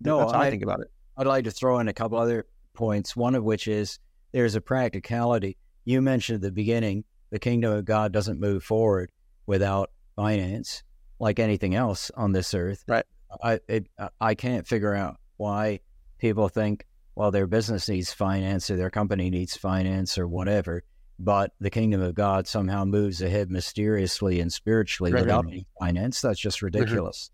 [0.00, 0.90] No, that's how I, I- think about it.
[1.16, 3.98] I'd like to throw in a couple other points, one of which is
[4.32, 5.56] there's a practicality.
[5.84, 9.10] You mentioned at the beginning the kingdom of God doesn't move forward
[9.46, 10.82] without finance,
[11.18, 12.84] like anything else on this earth.
[12.86, 13.04] Right.
[13.42, 13.86] I it,
[14.20, 15.80] I can't figure out why
[16.18, 20.84] people think, well, their business needs finance or their company needs finance or whatever,
[21.18, 25.22] but the kingdom of God somehow moves ahead mysteriously and spiritually Right.
[25.22, 26.20] without any finance.
[26.20, 27.30] That's just ridiculous.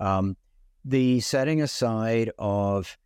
[0.00, 0.36] Um,
[0.84, 2.96] the setting aside of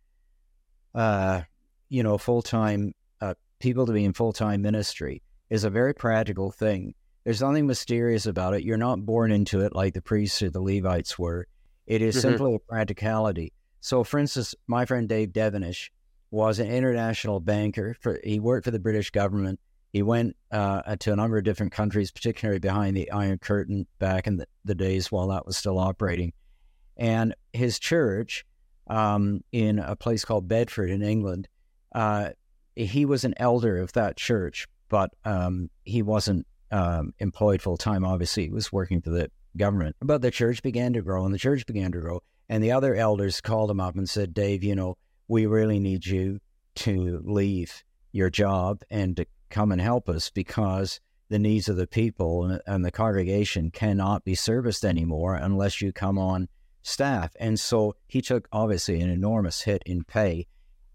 [0.99, 1.43] uh,
[1.87, 5.93] you know, full time uh, people to be in full time ministry is a very
[5.93, 6.93] practical thing.
[7.23, 8.63] There's nothing mysterious about it.
[8.63, 11.47] You're not born into it like the priests or the Levites were.
[11.87, 12.21] It is Mhm.
[12.21, 13.53] simply a practicality.
[13.79, 15.89] So, for instance, my friend Dave Devenish
[16.31, 17.95] was an international banker.
[18.01, 19.59] For he worked for the British government.
[19.93, 24.27] He went uh, to a number of different countries, particularly behind the Iron Curtain back
[24.27, 26.33] in the, the days while that was still operating.
[26.97, 28.45] And his church
[28.89, 31.47] um, in a place called Bedford in England,
[31.93, 32.29] uh,
[32.75, 38.05] he was an elder of that church, but um, he wasn't um, employed full time.
[38.05, 39.95] Obviously, he was working for the government.
[40.01, 42.21] But the church began to grow, and the church began to grow.
[42.47, 44.97] And the other elders called him up and said, Dave, you know,
[45.27, 46.39] we really need you
[46.75, 50.99] to leave your job and to come and help us because
[51.29, 55.91] the needs of the people and, and the congregation cannot be serviced anymore unless you
[55.91, 56.47] come on
[56.89, 57.31] staff.
[57.39, 60.47] And so he took obviously an enormous hit in pay.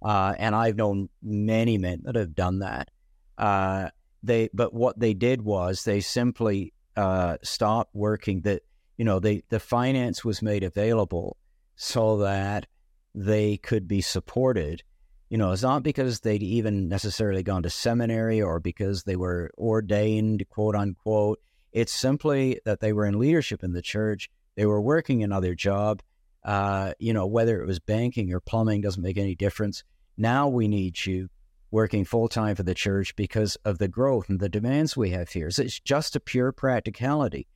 [0.02, 2.90] Uh, and I've known many men that have done that.
[3.38, 3.88] Uh,
[4.22, 8.42] they, but what they did was they simply uh, stopped working.
[8.42, 8.62] That
[8.96, 11.36] you know, they the finance was made available
[11.76, 12.66] so that
[13.14, 14.82] they could be supported.
[15.30, 19.50] You know, it's not because they'd even necessarily gone to seminary or because they were
[19.58, 21.40] ordained, quote unquote.
[21.72, 24.30] It's simply that they were in leadership in the church.
[24.56, 26.02] They were working another job.
[26.44, 29.82] Uh, you know, whether it was banking or plumbing doesn't make any difference.
[30.16, 31.28] Now we need you
[31.70, 35.30] working full time for the church because of the growth and the demands we have
[35.30, 35.50] here.
[35.50, 37.46] So it's just a pure practicality.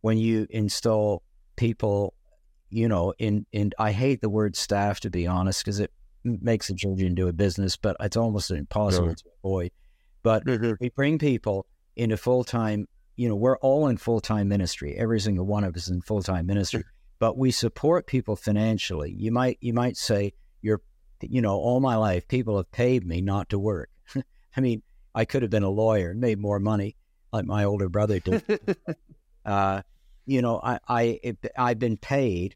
[0.00, 1.22] When you install
[1.56, 2.14] people,
[2.70, 5.92] you know, in, in I hate the word staff to be honest, because it
[6.24, 9.14] makes the church into a business, but it's almost impossible Sure.
[9.14, 9.70] to avoid.
[10.22, 10.44] But
[10.80, 11.66] we bring people
[11.96, 12.88] into full time.
[13.16, 14.94] You know, we're all in full time ministry.
[14.96, 16.84] Every single one of us in full time ministry.
[17.18, 19.14] But we support people financially.
[19.16, 20.82] You might you might say you're,
[21.22, 23.90] you know, all my life people have paid me not to work.
[24.56, 24.82] I mean,
[25.14, 26.96] I could have been a lawyer and made more money,
[27.32, 28.44] like my older brother did.
[29.46, 29.82] uh,
[30.26, 32.54] you know, I I it, I've been paid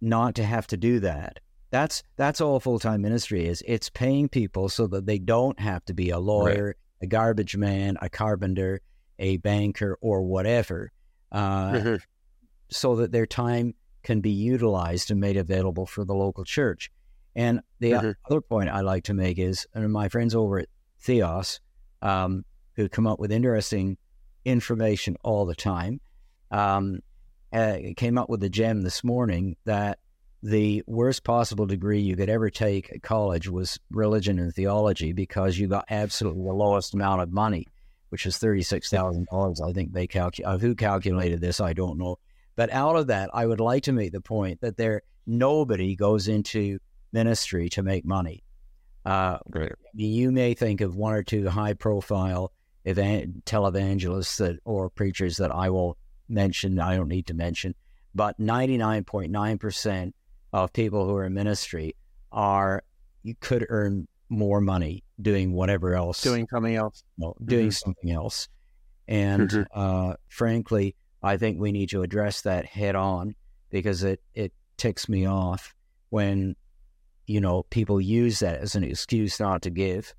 [0.00, 1.40] not to have to do that.
[1.70, 3.62] That's that's all full time ministry is.
[3.66, 7.96] It's paying people so that they don't have to be a lawyer, a garbage man,
[8.00, 8.80] a carpenter,
[9.18, 10.90] a banker, or whatever,
[11.32, 11.72] uh,
[12.70, 16.90] so that their time can be utilized and made available for the local church.
[17.34, 18.14] And the Mhm.
[18.28, 20.68] other point I like to make is, and my friends over at
[21.00, 21.60] Theos,
[22.02, 22.44] um,
[22.76, 23.96] who come up with interesting
[24.44, 26.00] information all the time,
[26.50, 27.00] um,
[27.52, 29.98] uh, came up with a gem this morning that
[30.42, 35.58] the worst possible degree you could ever take at college was religion and theology because
[35.58, 37.66] you got absolutely the lowest amount of money,
[38.12, 39.62] which is thirty six thousand dollars.
[39.62, 40.60] I think they calculate.
[40.60, 41.62] Who calculated this?
[41.62, 42.18] I don't know.
[42.56, 46.28] But out of that, I would like to make the point that there nobody goes
[46.28, 46.78] into
[47.10, 48.44] ministry to make money.
[49.06, 49.38] Uh,
[49.94, 52.52] you may think of one or two high profile
[52.84, 55.96] evan- televangelists that or preachers that I will
[56.28, 56.78] mention.
[56.78, 57.74] I don't need to mention,
[58.14, 60.12] but 99.9%
[60.52, 61.96] of people who are in ministry
[62.30, 62.82] are,
[63.22, 67.04] you could earn more money doing whatever else, Doing something else.
[67.18, 67.74] know, doing Mhm.
[67.74, 68.48] something else.
[69.06, 69.66] And Mhm.
[69.74, 73.34] uh, frankly, I think we need to address that head on
[73.70, 75.74] because it, it ticks me off
[76.08, 76.56] when,
[77.26, 80.14] you know, people use that as an excuse not to give.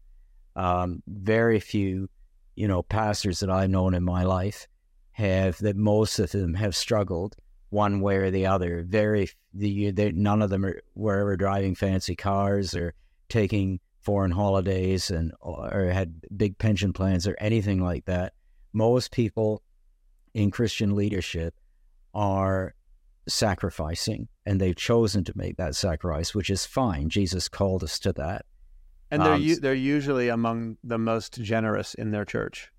[0.56, 2.08] Um, very few,
[2.56, 4.68] you know, pastors that I've known in my life
[5.14, 7.36] have that most of them have struggled
[7.70, 8.84] one way or the other.
[8.84, 12.94] Very, the, they, none of them are, were ever driving fancy cars or
[13.30, 18.34] taking foreign holidays and or had big pension plans or anything like that.
[18.74, 19.62] Most people
[20.34, 21.54] in Christian leadership
[22.14, 22.74] are
[23.28, 27.10] sacrificing and they've chosen to make that sacrifice, which is fine.
[27.10, 28.46] Jesus called us to that.
[29.12, 32.72] And they're Um, u- they're usually among the most generous in their church.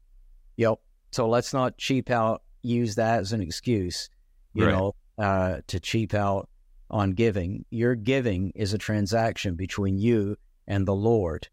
[0.57, 0.81] Yep.
[1.13, 4.11] So let's not cheap out, use that as an excuse,
[4.53, 4.73] you Right.
[4.73, 6.49] know, uh, to cheap out
[6.91, 7.65] on giving.
[7.71, 11.48] Your giving is a transaction between you and the Lord.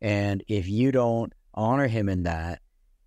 [0.00, 2.60] And if you don't honor him in that,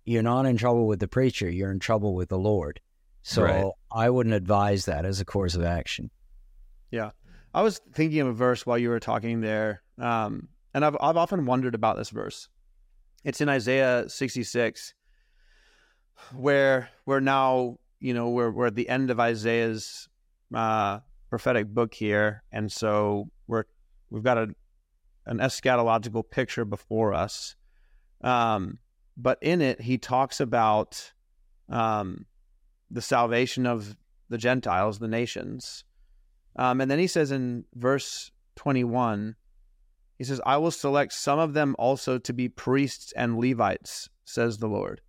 [0.04, 2.80] you're not in trouble with the preacher, you're in trouble with the Lord.
[3.22, 3.70] So Right.
[3.92, 6.10] I wouldn't advise that as a course of action.
[6.90, 7.10] Yeah.
[7.52, 11.16] I was thinking of a verse while you were talking there, um, and I've I've
[11.16, 12.48] often wondered about this verse.
[13.24, 14.94] It's in Isaiah 66,
[16.32, 20.08] where we're now, you know, we're we're at the end of Isaiah's
[20.54, 23.64] uh, prophetic book here, and so we're
[24.10, 24.54] we've got a
[25.26, 27.56] an eschatological picture before us.
[28.22, 28.78] Um,
[29.16, 31.12] but in it, he talks about
[31.68, 32.26] um,
[32.90, 33.96] the salvation of
[34.28, 35.84] the Gentiles, the nations.
[36.56, 39.36] Um, and then he says in verse 21,
[40.18, 44.58] he says, I will select some of them also to be priests and Levites, says
[44.58, 45.00] the Lord.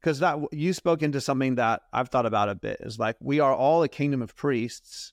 [0.00, 3.40] Because that you spoke into something that I've thought about a bit is like we
[3.40, 5.12] are all a kingdom of priests,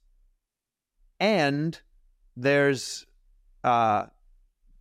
[1.19, 1.79] and
[2.35, 3.05] there's
[3.63, 4.05] uh,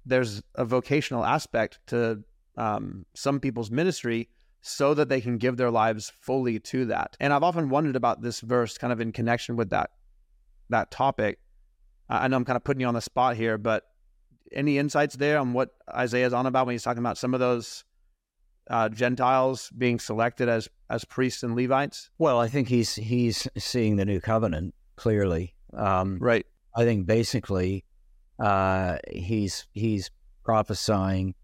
[0.04, 2.22] there's a vocational aspect to
[2.56, 4.28] um, some people's ministry
[4.60, 7.16] so that they can give their lives fully to that.
[7.20, 9.90] And I've often wondered about this verse kind of in connection with that
[10.70, 11.38] that topic.
[12.08, 13.84] I know I'm kind of putting you on the spot here, but
[14.52, 17.84] any insights there on what Isaiah's on about when he's talking about some of those
[18.68, 22.10] uh, Gentiles being selected as as priests and Levites?
[22.18, 25.54] Well, I think he's he's seeing the new covenant clearly.
[25.72, 26.46] Um, Right.
[26.74, 27.84] I think basically
[28.38, 30.10] uh, he's he's
[30.44, 31.34] prophesying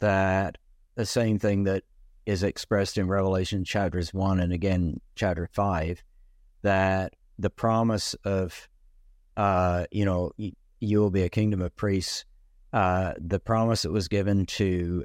[0.00, 0.58] that
[0.94, 1.82] the same thing that
[2.26, 6.02] is expressed in Revelation chapters one and again chapter five,
[6.62, 8.68] that the promise of
[9.36, 12.24] uh, you know you will be a kingdom of priests,
[12.72, 15.04] uh, the promise that was given to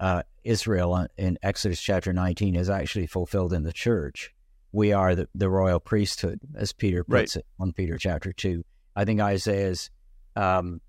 [0.00, 4.32] uh, Israel in Exodus chapter nineteen is actually fulfilled in the church.
[4.70, 8.64] We are the, the royal priesthood, as Peter puts it, on Peter chapter two.
[8.94, 9.90] I think Isaiah's,
[10.38, 10.80] um,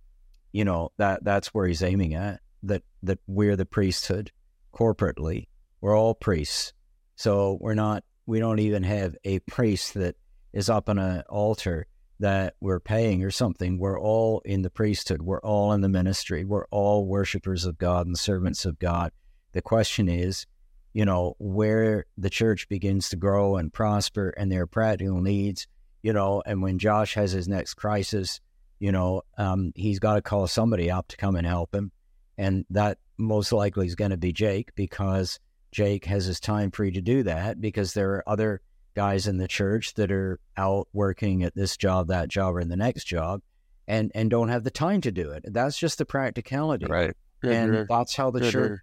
[0.51, 2.39] you know, that that's where he's aiming at.
[2.63, 4.31] That that we're the priesthood
[4.73, 5.47] corporately.
[5.81, 6.73] We're all priests,
[7.15, 8.03] so we're not.
[8.25, 10.15] We don't even have a priest that
[10.53, 11.87] is up on an altar
[12.19, 13.79] that we're paying or something.
[13.79, 15.21] We're all in the priesthood.
[15.21, 16.43] We're all in the ministry.
[16.43, 19.11] We're all worshipers of God and servants of God.
[19.53, 20.45] The question is,
[20.93, 25.65] you know, where the church begins to grow and prosper and their practical needs,
[26.03, 28.41] you know, and when Josh has his next crisis,
[28.79, 31.91] you know, um, he's got to call somebody up to come and help him.
[32.37, 35.39] And that most likely is going to be Jake because
[35.71, 38.61] Jake has his time free to do that because there are other
[38.95, 42.69] guys in the church that are out working at this job, that job, or in
[42.69, 43.41] the next job
[43.87, 45.43] and, and don't have the time to do it.
[45.47, 46.85] That's just the practicality.
[46.85, 47.13] Right.
[47.43, 48.79] And that's how the Good, church good.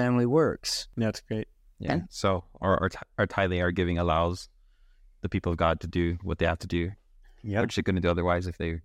[0.00, 0.88] family works.
[0.96, 1.48] Yeah, that's great.
[1.78, 1.92] Yeah.
[1.94, 4.48] And- so our our, ti- our tithing, our giving allows
[5.22, 6.92] the people of God to do what they have to do,
[7.42, 7.60] Yeah.
[7.62, 8.80] which they couldn't do otherwise if they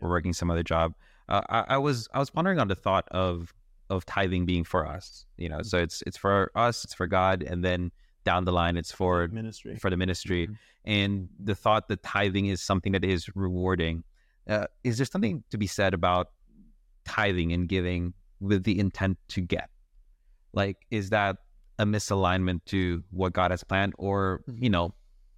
[0.00, 0.94] were working some other job.
[1.28, 3.52] Uh, I, I was I was pondering on the thought of
[3.90, 5.26] of tithing being for us.
[5.36, 7.90] You know, so it's it's for us, it's for God, and then
[8.24, 9.76] down the line, it's for ministry.
[9.76, 10.48] for the ministry.
[10.48, 10.56] Mhm.
[10.84, 14.04] And the thought that tithing is something that is rewarding.
[14.48, 16.28] Uh, is there something to be said about
[17.04, 19.70] tithing and giving with the intent to get?
[20.52, 21.36] Like, is that
[21.78, 24.62] a misalignment to what God has planned, or Mhm.
[24.62, 24.94] you know,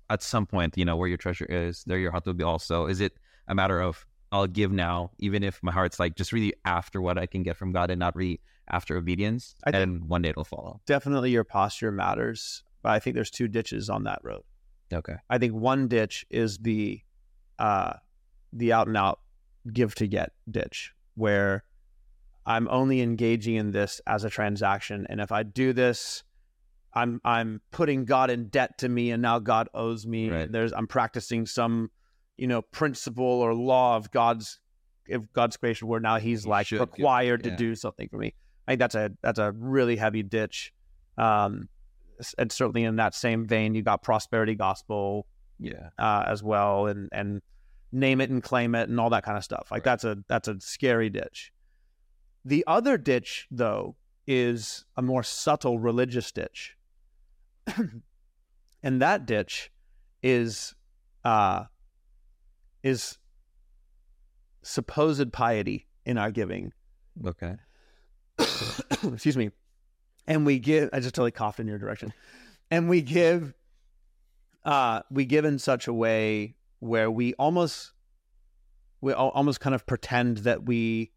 [0.09, 2.87] at some point, you know, where your treasure is, there your heart will be also.
[2.87, 3.13] Is it
[3.47, 7.19] a matter of I'll give now, even if my heart's like just really after what
[7.19, 10.45] I can get from God and not really after obedience, I and one day it'll
[10.45, 10.81] follow.
[10.87, 14.43] Definitely your posture matters, but I think there's two ditches on that road.
[14.93, 15.15] Okay.
[15.29, 17.01] I think one ditch is the
[17.59, 17.95] uh
[18.53, 19.21] the out and out
[19.73, 21.65] give to get ditch where
[22.47, 26.25] I'm only engaging in this as a transaction and if I do this
[26.95, 30.51] I'm I'm putting God in debt to me and now God owes me Right.
[30.51, 31.91] there's I'm practicing some
[32.41, 34.59] you know principle or law of God's
[35.11, 37.57] of God's creation where now he's like give- required to yeah.
[37.57, 38.35] do something for me.
[38.67, 40.73] I think that's a that's a really heavy ditch.
[41.19, 41.69] Um
[42.39, 45.27] and certainly in that same vein you got prosperity gospel
[45.59, 45.91] Yeah.
[45.99, 47.43] uh, as well and and
[47.93, 49.69] name it and claim it and all that kind of stuff.
[49.71, 49.85] Like Right.
[49.85, 51.53] that's a that's a scary ditch.
[52.47, 53.97] The other ditch though
[54.27, 56.77] is a more subtle religious ditch.
[58.83, 59.71] and that ditch
[60.23, 60.75] is
[61.25, 61.65] uh
[62.83, 63.19] is
[64.63, 66.73] supposed piety in our giving.
[67.25, 67.57] Okay.
[69.13, 69.51] excuse me,
[70.27, 70.91] and we give.
[70.93, 72.13] I just totally coughed in your direction,
[72.71, 73.55] and we give.
[74.65, 77.93] Uh, we give in such a way where we almost,
[79.01, 81.13] we almost kind of pretend that we,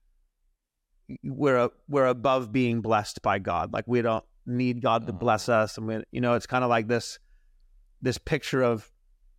[1.24, 3.74] we're we're above being blessed by God.
[3.74, 5.18] Like we don't need God to Oh.
[5.18, 7.20] bless us, and we, you know, it's kind of like this,
[8.01, 8.91] this picture of,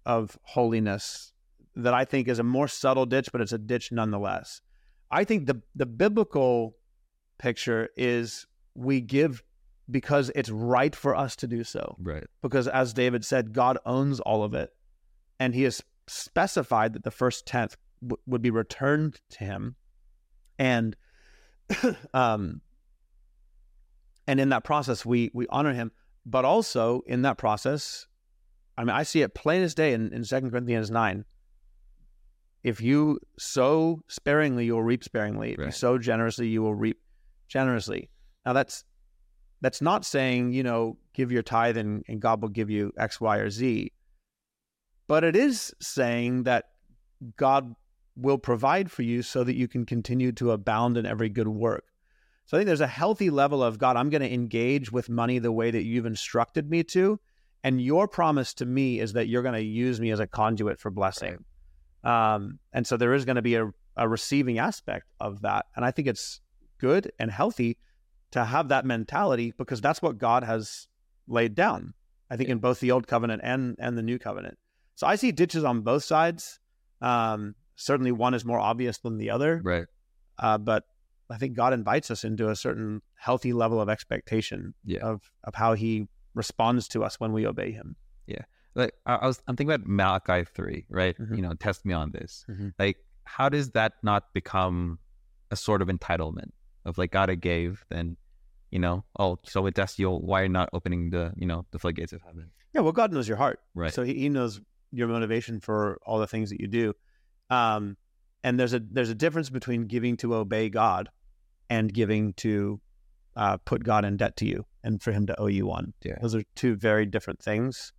[0.07, 1.34] of holiness
[1.77, 4.61] that I think is a more subtle ditch, but it's a ditch nonetheless.
[5.11, 6.77] I think the the biblical
[7.39, 9.43] picture is we give
[9.91, 11.97] because it's right for us to do so.
[12.01, 12.25] Right.
[12.43, 14.71] Because as David said, God owns all of it.
[15.39, 19.77] And he has specified that the first tenth w- would be returned to him.
[20.59, 20.97] And
[22.15, 22.61] um
[24.27, 25.93] and in that process we we honor him.
[26.27, 28.07] But also in that process,
[28.79, 31.25] I mean I see it plain as day in, in 2 Corinthians nine.
[32.65, 35.53] If you sow sparingly, you will reap sparingly.
[35.53, 36.99] If you sow generously, you will reap
[37.47, 38.09] generously.
[38.47, 38.85] Now that's
[39.61, 43.21] that's not saying, you know, give your tithe and, and God will give you X,
[43.21, 43.93] Y, or Z.
[45.07, 46.65] But it is saying that
[47.37, 47.75] God
[48.17, 51.85] will provide for you so that you can continue to abound in every good work.
[52.47, 55.39] So I think there's a healthy level of God, I'm going to engage with money
[55.39, 57.19] the way that you've instructed me to.
[57.63, 60.79] And your promise to me is that you're going to use me as a conduit
[60.79, 61.45] for blessing.
[62.05, 65.67] Um, and so there is going to be a, a receiving aspect of that.
[65.75, 66.41] And I think it's
[66.79, 67.79] good and healthy
[68.33, 70.87] to have that mentality because that's what God has
[71.27, 71.95] laid down.
[72.31, 74.59] I think in both the old covenant and and the new covenant.
[74.97, 76.59] So I see ditches on both sides.
[77.01, 79.87] Um, certainly, one is more obvious than the other, Right.
[80.39, 80.85] uh, but
[81.31, 85.01] I think God invites us into a certain healthy level of expectation Yeah.
[85.01, 87.97] of of how He responds to us when we obey Him.
[88.75, 91.17] Like I, I was, I'm thinking about Malachi three, right?
[91.19, 91.37] Mhm.
[91.37, 92.45] You know, test me on this.
[92.51, 92.73] Mhm.
[92.79, 94.99] Like, how does that not become
[95.51, 96.51] a sort of entitlement
[96.85, 98.17] of like God I gave, then,
[98.71, 101.65] you know, oh, so with test you, why are you not opening the, you know,
[101.71, 102.51] the floodgates of heaven?
[102.73, 103.61] Yeah, well, God knows your heart.
[103.75, 103.95] Right.
[103.95, 104.61] So he, he knows
[104.91, 106.95] your motivation for all the things that you do.
[107.51, 107.97] Um,
[108.43, 111.09] and there's a there's a difference between giving to obey God
[111.71, 112.81] and giving to
[113.37, 115.95] uh, put God in debt to you and for Him to owe you one.
[116.05, 116.19] Yeah.
[116.21, 117.93] Those are two very different things.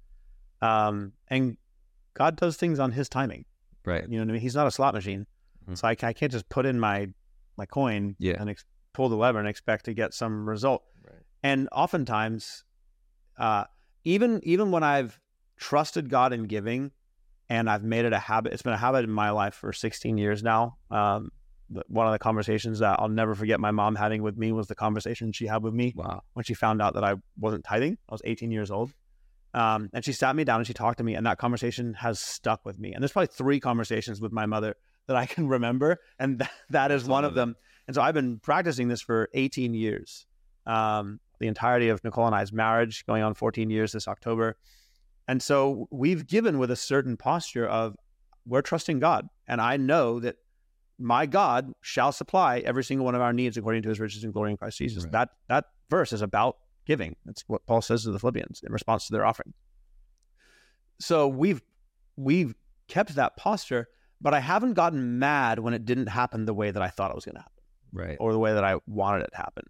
[0.61, 1.57] Um, and
[2.13, 3.45] God does things on His timing.
[3.85, 4.03] right.
[4.03, 4.41] You know what I mean?
[4.41, 5.27] He's not a slot machine,
[5.69, 5.77] Mhm.
[5.77, 7.09] so I, I can't just put in my
[7.57, 8.35] my coin Yeah.
[8.39, 11.21] and ex- pull the lever and expect to get some result Right.
[11.43, 12.63] and oftentimes
[13.37, 13.65] uh,
[14.03, 15.19] even even when i've
[15.57, 16.91] trusted god in giving
[17.49, 20.17] and i've made it a habit it's been a habit in my life for 16
[20.17, 21.29] years now um,
[21.87, 24.75] one of the conversations that i'll never forget my mom having with me was the
[24.75, 26.21] conversation she had with me Wow.
[26.33, 28.93] when she found out that i wasn't tithing i was 18 years old
[29.55, 32.19] um, and she sat me down and she talked to me and that conversation has
[32.19, 34.75] stuck with me and there's probably three conversations with my mother
[35.07, 37.55] that i can remember and th- that is one of of them
[37.87, 40.25] and so i've been practicing this for 18 years
[40.65, 44.57] um, the entirety of Nicole and I's marriage, going on 14 years this October.
[45.27, 47.95] And so we've given with a certain posture of
[48.45, 49.27] we're trusting God.
[49.47, 50.35] And I know that
[50.99, 54.31] my God shall supply every single one of our needs according to his riches and
[54.31, 55.03] glory in Christ Jesus.
[55.03, 55.11] Right.
[55.11, 57.15] That that verse is about giving.
[57.25, 59.53] That's what Paul says to the Philippians in response to their offering.
[60.99, 61.61] So we've
[62.15, 62.55] we've
[62.87, 63.87] kept that posture,
[64.21, 67.15] but I haven't gotten mad when it didn't happen the way that I thought it
[67.15, 68.17] was going to happen Right.
[68.19, 69.63] or the way that I wanted it to happen.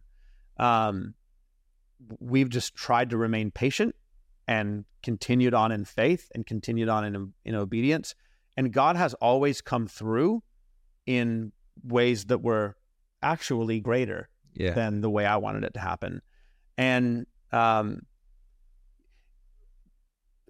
[0.57, 1.13] Um,
[2.19, 3.95] we've just tried to remain patient
[4.47, 8.13] and continued on in faith and continued on in, in obedience.
[8.57, 10.43] And God has always come through
[11.07, 11.51] in
[11.83, 12.75] ways that were
[13.23, 14.73] actually greater Yeah.
[14.73, 16.21] than the way I wanted it to happen.
[16.77, 18.01] And um,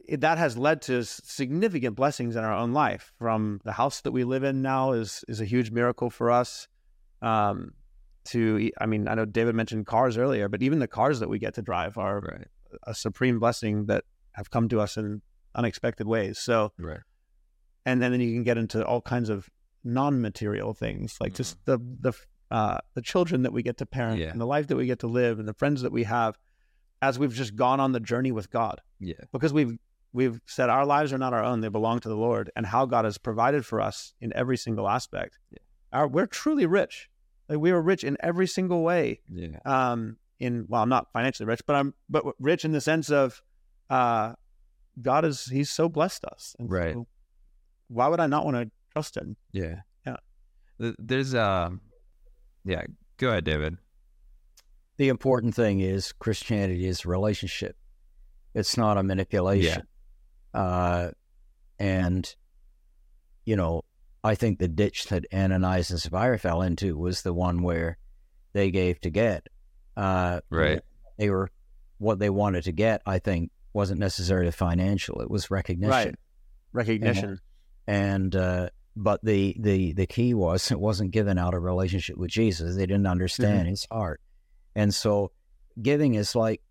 [0.08, 3.14] it- that has led to significant blessings in our own life.
[3.18, 6.68] From the house that we live in now is is a huge miracle for us.
[7.22, 7.74] Um,
[8.26, 11.40] to I mean, I know David mentioned cars earlier, but even the cars that we
[11.40, 12.48] get to drive are Right.
[12.84, 14.04] a supreme blessing that
[14.34, 15.22] have come to us in
[15.54, 16.40] unexpected ways.
[16.40, 17.00] So, Right.
[17.86, 19.50] and, and then you can get into all kinds of
[19.84, 22.12] non-material things like just the the
[22.52, 24.30] uh, the children that we get to parent Yeah.
[24.30, 26.38] and the life that we get to live and the friends that we have
[27.02, 29.16] as we've just gone on the journey with God Yeah.
[29.32, 29.78] because we've
[30.14, 32.86] we've said our lives are not our own they belong to the Lord and how
[32.86, 35.58] God has provided for us in every single aspect Yeah.
[35.92, 37.10] our, we're truly rich
[37.50, 39.58] like we are rich in every single way Yeah.
[39.66, 43.42] um in well I'm not financially rich but I'm but rich in the sense of
[43.90, 44.34] uh
[45.02, 46.94] God is he's so blessed us and Right.
[46.94, 47.08] so
[47.88, 49.82] why would I not want to trust him Yeah.
[50.06, 50.18] Yeah.
[50.98, 51.82] There's um
[52.66, 52.82] yeah,
[53.18, 53.78] go ahead, David.
[54.98, 57.76] The important thing is Christianity is relationship.
[58.54, 59.84] It's not a manipulation.
[60.54, 61.12] Uh,
[61.78, 62.34] and,
[63.44, 63.84] you know,
[64.24, 67.98] I think the ditch that Ananias and Sapphira fell into was the one where
[68.54, 69.48] they gave to get.
[69.98, 70.82] Uh, Right.
[71.18, 71.52] They were,
[71.98, 75.22] what they wanted to get, I think, wasn't necessarily financial.
[75.22, 75.92] It was recognition.
[75.92, 76.16] Right.
[76.72, 77.40] recognition
[77.88, 82.32] and uh, but the the the key was it wasn't given out a relationship with
[82.32, 82.76] Jesus.
[82.76, 84.22] They didn't understand His heart,
[84.76, 85.32] and so
[85.82, 86.62] giving is like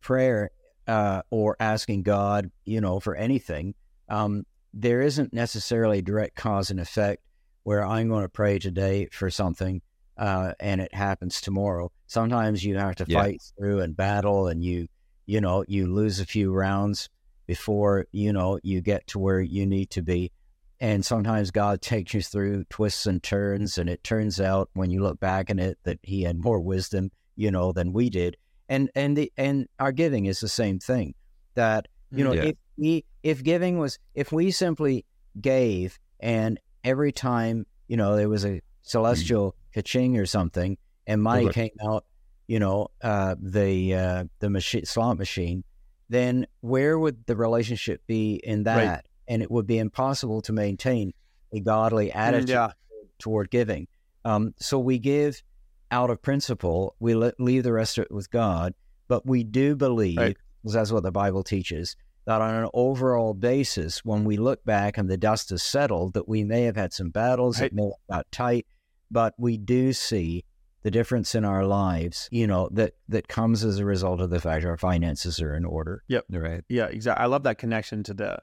[0.00, 0.50] prayer
[0.86, 3.74] uh, or asking God, you know, for anything.
[4.08, 4.44] Um,
[4.74, 7.22] there isn't necessarily direct cause and effect
[7.62, 9.82] where I'm going to pray today for something,
[10.16, 11.90] uh, and it happens tomorrow.
[12.06, 13.20] Sometimes you have to Yeah.
[13.20, 14.88] fight through and battle, and you
[15.26, 17.08] you know you lose a few rounds
[17.46, 20.32] before you know you get to where you need to be.
[20.80, 25.02] And sometimes God takes you through twists and turns, and it turns out when you
[25.02, 28.36] look back in it that He had more wisdom, you know, than we did.
[28.68, 31.14] And and the and our giving is the same thing.
[31.54, 32.44] That you know, Yeah.
[32.44, 35.04] if we if giving was if we simply
[35.40, 41.48] gave and every time you know there was a celestial kaching or something and money
[41.50, 42.04] came out,
[42.46, 45.62] you know, uh, the uh, the machine slot machine,
[46.08, 48.76] then where would the relationship be in that?
[48.76, 49.04] Right.
[49.30, 51.14] And it would be impossible to maintain
[51.52, 52.72] a godly attitude yeah.
[53.18, 53.86] toward giving.
[54.24, 55.42] Um, so we give
[55.90, 56.96] out of principle.
[57.00, 58.74] We let, leave the rest of it with God,
[59.08, 60.36] but we do believe, Right.
[60.62, 64.98] because that's what the Bible teaches, that on an overall basis, when we look back
[64.98, 67.66] and the dust is settled, that we may have had some battles, Right.
[67.66, 68.66] it may have got tight,
[69.10, 70.44] but we do see
[70.82, 74.40] the difference in our lives, you know, that that comes as a result of the
[74.40, 76.02] fact our finances are in order.
[76.08, 76.24] Yep.
[76.30, 76.64] Right.
[76.68, 77.22] Yeah, exactly.
[77.22, 78.38] I love that connection to the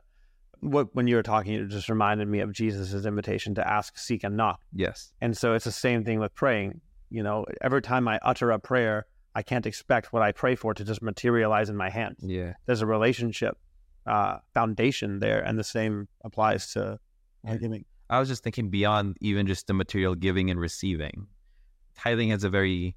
[0.62, 4.24] what when you were talking, it just reminded me of Jesus's invitation to ask, seek,
[4.24, 4.62] and knock.
[4.74, 5.12] Yes.
[5.22, 6.82] And so it's the same thing with praying.
[7.10, 9.06] You know, every time I utter a prayer,
[9.36, 12.18] I can't expect what I pray for to just materialize in my hands.
[12.22, 12.54] Yeah.
[12.66, 13.58] There's a relationship
[14.06, 17.00] uh, foundation there, and the same applies to
[17.44, 17.58] Yeah.
[17.58, 17.86] giving.
[18.10, 21.28] I was just thinking beyond even just the material giving and receiving.
[21.96, 22.96] Tithing has a very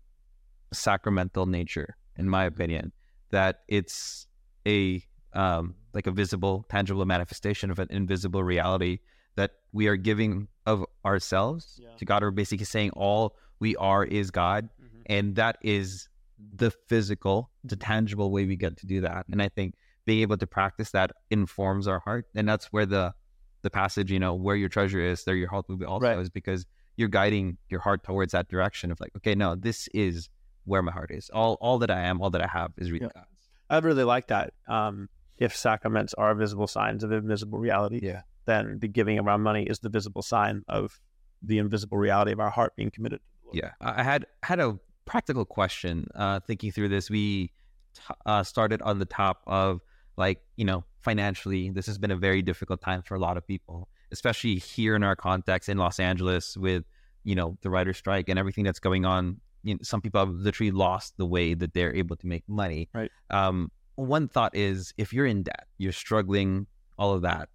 [0.72, 2.92] sacramental nature, in my opinion,
[3.30, 4.26] that it's
[4.66, 5.02] a
[5.32, 8.98] um, like a visible, tangible manifestation of an invisible reality
[9.36, 11.88] that we are giving of ourselves Yeah.
[11.98, 12.22] to God.
[12.22, 14.68] We're basically saying all we are is God,
[15.06, 16.08] and that is
[16.54, 19.26] the physical, the tangible way we get to do that.
[19.30, 19.74] And I think
[20.06, 23.14] being able to practice that informs our heart, and that's where the
[23.62, 26.18] the passage, you know, where your treasure is, there your heart will be also, Right.
[26.18, 26.64] is because
[26.96, 30.30] you're guiding your heart towards that direction of like, okay, no, this is
[30.64, 31.28] where my heart is.
[31.30, 33.12] All all that I am, all that I have is really Yeah.
[33.14, 33.48] God's.
[33.68, 34.54] I really like that.
[34.66, 35.10] Um,
[35.40, 38.22] if sacraments are visible signs of invisible reality, Yeah.
[38.44, 41.00] then the giving of our money is the visible sign of
[41.42, 43.20] the invisible reality of our heart being committed.
[43.20, 43.56] to the Lord.
[43.56, 46.06] Yeah, I I had had a practical question.
[46.14, 47.52] Uh, thinking through this, we
[47.94, 49.80] t- uh, started on the top of
[50.16, 51.70] like you know financially.
[51.70, 55.02] This has been a very difficult time for a lot of people, especially here in
[55.02, 56.84] our context in Los Angeles with
[57.24, 59.40] you know the writer strike and everything that's going on.
[59.62, 62.88] You know, some people have literally lost the way that they're able to make money.
[62.94, 63.10] Right.
[63.30, 63.70] Um,
[64.06, 66.66] one thought is if you're in debt, you're struggling,
[66.98, 67.48] all of that,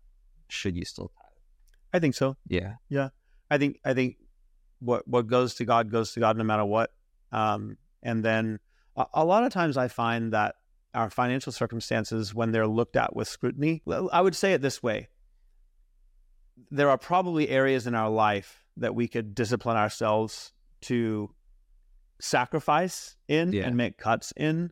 [0.48, 1.32] should you still tithe?
[1.94, 2.38] I think so.
[2.48, 2.76] Yeah.
[2.90, 3.10] Yeah.
[3.50, 4.18] I think I think
[4.80, 6.92] what what goes to God goes to God no matter what.
[7.32, 8.60] Um, and then
[8.96, 10.56] a, a lot of times I find that
[10.94, 13.82] our financial circumstances, when they're looked at with scrutiny,
[14.12, 15.10] I would say it this way:
[16.72, 21.30] there are probably areas in our life that we could discipline ourselves to
[22.20, 23.68] sacrifice in Yeah.
[23.68, 24.72] and make cuts in.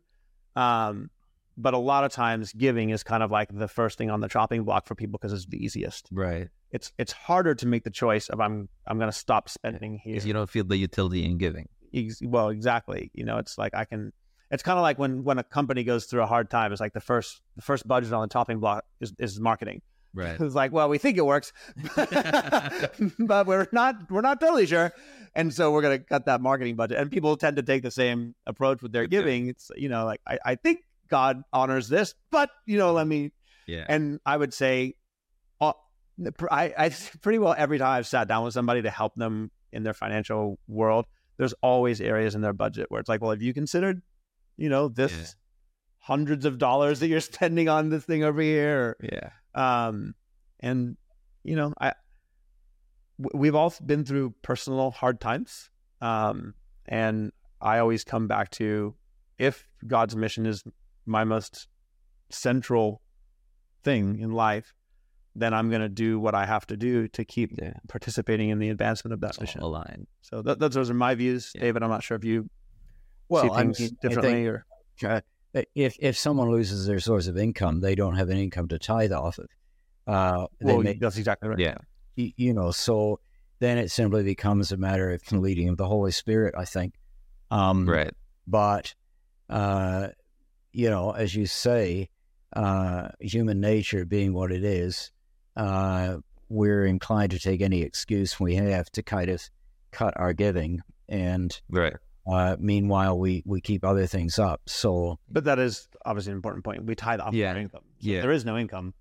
[0.55, 1.09] Um,
[1.58, 4.28] but a lot of times, giving is kind of like the first thing on the
[4.28, 6.49] chopping block for people because it's the easiest Right.
[6.72, 10.14] it's it's harder to make the choice of I'm I'm going to stop spending here.
[10.14, 11.68] Because you don't feel the utility in giving.
[11.93, 13.12] Ex- well, exactly.
[13.14, 14.12] You know, it's like I can.
[14.51, 16.72] It's kind of like when when a company goes through a hard time.
[16.72, 19.82] It's like the first the first budget on the topping block is is marketing.
[20.16, 20.39] Right.
[20.39, 21.54] It's like, well, we think it works,
[23.20, 24.91] but we're not we're not totally sure,
[25.36, 26.97] and so we're going to cut that marketing budget.
[26.99, 29.47] And people tend to take the same approach with their giving.
[29.49, 30.80] It's you know like I I think
[31.14, 33.32] God honors this, but you know let me
[33.68, 33.86] Yeah.
[33.88, 34.95] and I would say,
[35.61, 35.74] uh,
[36.49, 36.89] I, I
[37.22, 40.57] pretty well every time I've sat down with somebody to help them in their financial
[40.68, 41.05] world,
[41.38, 44.01] there's always areas in their budget where it's like, well, have you considered,
[44.57, 45.26] you know, this Yeah.
[46.14, 48.97] hundreds of dollars that you're spending on this thing over here?
[49.14, 49.30] yeah.
[49.53, 50.16] Um,
[50.61, 50.97] and
[51.43, 51.93] you know, I
[53.36, 55.70] we've all been through personal hard times,
[56.01, 56.55] um,
[56.88, 58.95] and I always come back to
[59.38, 60.64] if God's mission is
[61.06, 61.68] my most
[62.30, 63.01] central
[63.84, 64.74] thing in life,
[65.36, 67.74] then I'm going to do what I have to do to keep Yeah.
[67.89, 69.62] participating in the advancement of that mission.
[69.62, 70.08] aligned.
[70.22, 71.62] So th- th- those are my views, Yeah.
[71.62, 71.84] David.
[71.84, 72.49] I'm not sure if you
[73.30, 74.66] Well, see things mean, I differently or
[75.04, 75.22] Uh,
[75.76, 79.12] if if someone loses their source of income, they don't have an income to tithe
[79.12, 79.47] off of.
[80.06, 81.60] Uh, they well, that's exactly right.
[81.60, 81.78] Yeah.
[82.18, 83.20] y- you know, so
[83.60, 86.54] then it simply becomes a matter of leading of the Holy Spirit.
[86.58, 86.95] I think,
[87.49, 88.14] um, Right.
[88.45, 88.93] But
[89.49, 90.10] uh,
[90.74, 92.09] you know, as you say,
[92.55, 95.11] uh, human nature being what it is,
[95.55, 96.17] uh,
[96.49, 99.41] we're inclined to take any excuse we have to kind of
[99.91, 101.93] cut our giving, and Right.
[102.28, 104.61] uh, meanwhile we we keep other things up.
[104.67, 106.84] So But that is obviously an important point.
[106.86, 107.51] We tithe off Yeah.
[107.51, 107.82] our income.
[107.99, 108.17] So Yeah.
[108.17, 108.93] if there is no income.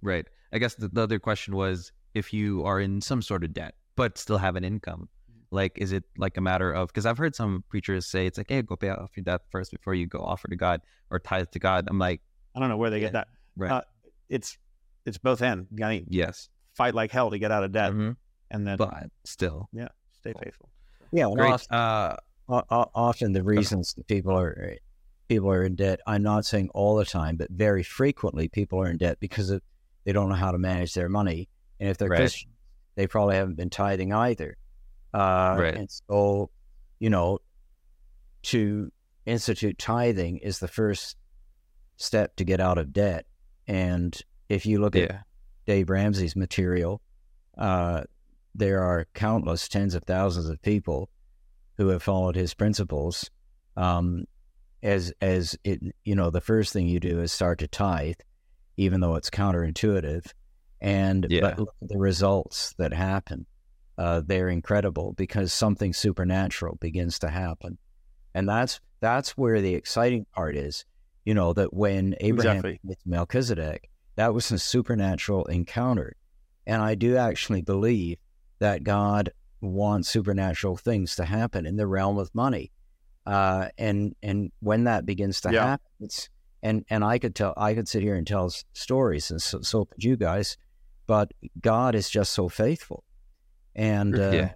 [0.00, 0.26] Right.
[0.52, 3.74] I guess the, the other question was if you are in some sort of debt
[3.96, 5.08] but still have an income,
[5.52, 8.48] Like, is it like a matter of because I've heard some preachers say it's like,
[8.48, 10.80] hey, go pay off your debt first before you go offer to God
[11.10, 11.86] or tithe to God.
[11.88, 12.22] I'm like,
[12.54, 13.06] I don't know where they Yeah.
[13.08, 13.28] get that.
[13.56, 13.82] right, Uh,
[14.30, 14.56] It's
[15.04, 15.66] it's both and.
[15.82, 18.16] I mean, yes, fight like hell to get out of debt, Mhm.
[18.50, 20.70] and then but still, yeah, stay faithful.
[21.12, 21.52] Yeah, well, great.
[21.52, 22.16] often, Uh,
[22.48, 24.76] o- o- often the reasons that people are
[25.28, 26.00] people are in debt.
[26.06, 29.60] I'm not saying all the time, but very frequently people are in debt because of,
[30.04, 31.48] they don't know how to manage their money,
[31.78, 32.16] and if they're Right.
[32.18, 32.50] Christian,
[32.94, 34.56] they probably haven't been tithing either.
[35.14, 35.74] Uh, Right.
[35.76, 36.50] And so,
[36.98, 37.38] you know,
[38.44, 38.90] to
[39.26, 41.16] institute tithing is the first
[41.96, 43.26] step to get out of debt.
[43.66, 45.24] And if you look at
[45.66, 47.00] Dave Ramsey's material,
[47.56, 48.02] uh,
[48.54, 51.08] there are countless tens of thousands of people
[51.76, 53.30] who have followed his principles.
[53.76, 54.24] Um,
[54.82, 58.16] as as it, you know, the first thing you do is start to tithe,
[58.76, 60.26] even though it's counterintuitive,
[60.80, 61.40] and Yeah.
[61.42, 63.46] but look at the results that happen.
[63.98, 67.78] Uh, they're incredible because something supernatural begins to happen,
[68.34, 70.84] and that's that's where the exciting part is.
[71.24, 72.80] You know that when Abraham Exactly.
[72.84, 76.16] with Melchizedek, that was a supernatural encounter.
[76.66, 78.18] And I do actually believe
[78.60, 79.30] that God
[79.60, 82.72] wants supernatural things to happen in the realm of money.
[83.26, 85.64] Uh, and and when that begins to Yeah.
[85.66, 86.28] happen, it's
[86.62, 89.84] and and I could tell I could sit here and tell stories, and so, so
[89.84, 90.56] could you guys.
[91.06, 93.04] But God is just so faithful,
[93.74, 94.52] and uh, Yeah.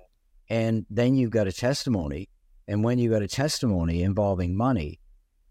[0.48, 2.28] and then you've got a testimony,
[2.68, 5.00] and when you got a testimony involving money,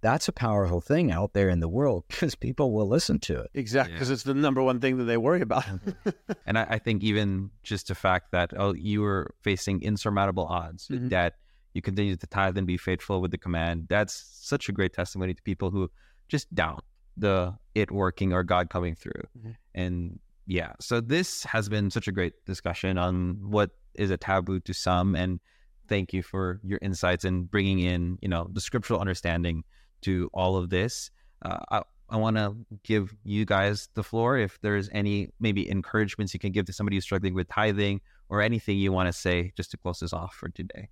[0.01, 3.49] that's a powerful thing out there in the world because people will listen to it.
[3.53, 3.95] Exactly, Yeah.
[3.95, 5.65] because it's the number one thing that they worry about.
[6.45, 10.87] and I, I think even just the fact that oh, you were facing insurmountable odds
[10.89, 11.09] Mhm.
[11.09, 11.35] that
[11.73, 13.87] you continue to tithe and be faithful with the command.
[13.89, 15.89] That's such a great testimony to people who
[16.29, 16.85] just doubt
[17.17, 19.23] the it working or God coming through.
[19.37, 19.55] Mhm.
[19.73, 24.59] And yeah, so this has been such a great discussion on what is a taboo
[24.61, 25.39] to some, and
[25.87, 29.63] thank you for your insights and bringing in you know the scriptural understanding
[30.01, 31.09] to all of this.
[31.43, 36.33] Uh, I, I want to give you guys the floor if there's any maybe encouragements
[36.33, 39.51] you can give to somebody who's struggling with tithing or anything you want to say
[39.57, 40.89] just to close this off for today.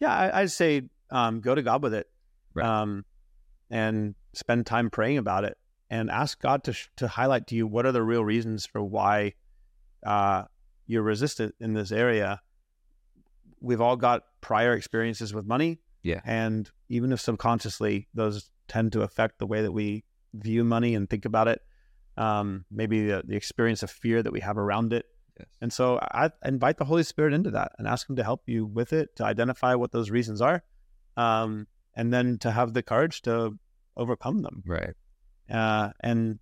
[0.00, 2.06] yeah, I, I'd say um, go to God with it,
[2.54, 2.66] Right.
[2.66, 3.04] um,
[3.70, 5.56] and spend time praying about it,
[5.90, 8.82] and ask God to sh- to highlight to you what are the real reasons for
[8.82, 9.34] why
[10.04, 10.44] uh,
[10.86, 12.40] you're resistant in this area.
[13.60, 16.20] We've all got prior experiences with money, Yeah.
[16.24, 21.08] and even if subconsciously those tend to affect the way that we view money and
[21.08, 21.60] think about it,
[22.16, 25.06] um, maybe the, the experience of fear that we have around it.
[25.38, 25.48] Yes.
[25.60, 28.66] And so I invite the Holy Spirit into that and ask Him to help you
[28.66, 30.62] with it, to identify what those reasons are,
[31.16, 33.58] um, and then to have the courage to
[33.96, 34.62] overcome them.
[34.66, 34.94] Right.
[35.50, 36.38] Uh, and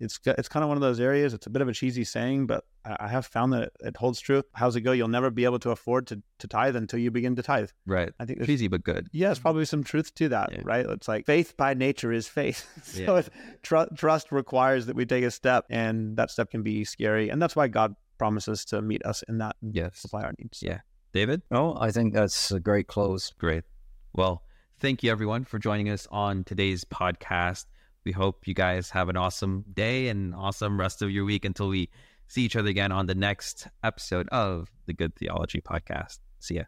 [0.00, 1.34] it's it's kind of one of those areas.
[1.34, 4.20] It's a bit of a cheesy saying, but I I have found that it holds
[4.20, 4.42] true.
[4.54, 4.92] How's it go?
[4.92, 7.70] You'll never be able to afford to, to tithe until you begin to tithe.
[7.86, 8.12] Right.
[8.20, 9.08] I think there's Cheesy but good.
[9.12, 10.60] yeah, there's probably some truth to that, Yeah.
[10.64, 10.86] right?
[10.86, 12.64] It's like faith by nature is faith.
[12.84, 13.22] so Yeah.
[13.62, 17.28] tr- trust requires that we take a step, and that step can be scary.
[17.28, 19.98] And that's why God promises to meet us in that and Yes.
[19.98, 20.62] supply our needs.
[20.62, 20.80] Yeah.
[21.12, 21.42] David?
[21.50, 23.32] Oh, I think that's a great close.
[23.38, 23.64] Great.
[24.12, 24.42] Well,
[24.78, 27.66] thank you everyone for joining us on today's podcast.
[28.08, 31.68] We hope you guys have an awesome day and awesome rest of your week until
[31.68, 31.90] we
[32.26, 36.20] see each other again on the next episode of the Good Theology Podcast.
[36.38, 36.64] See ya.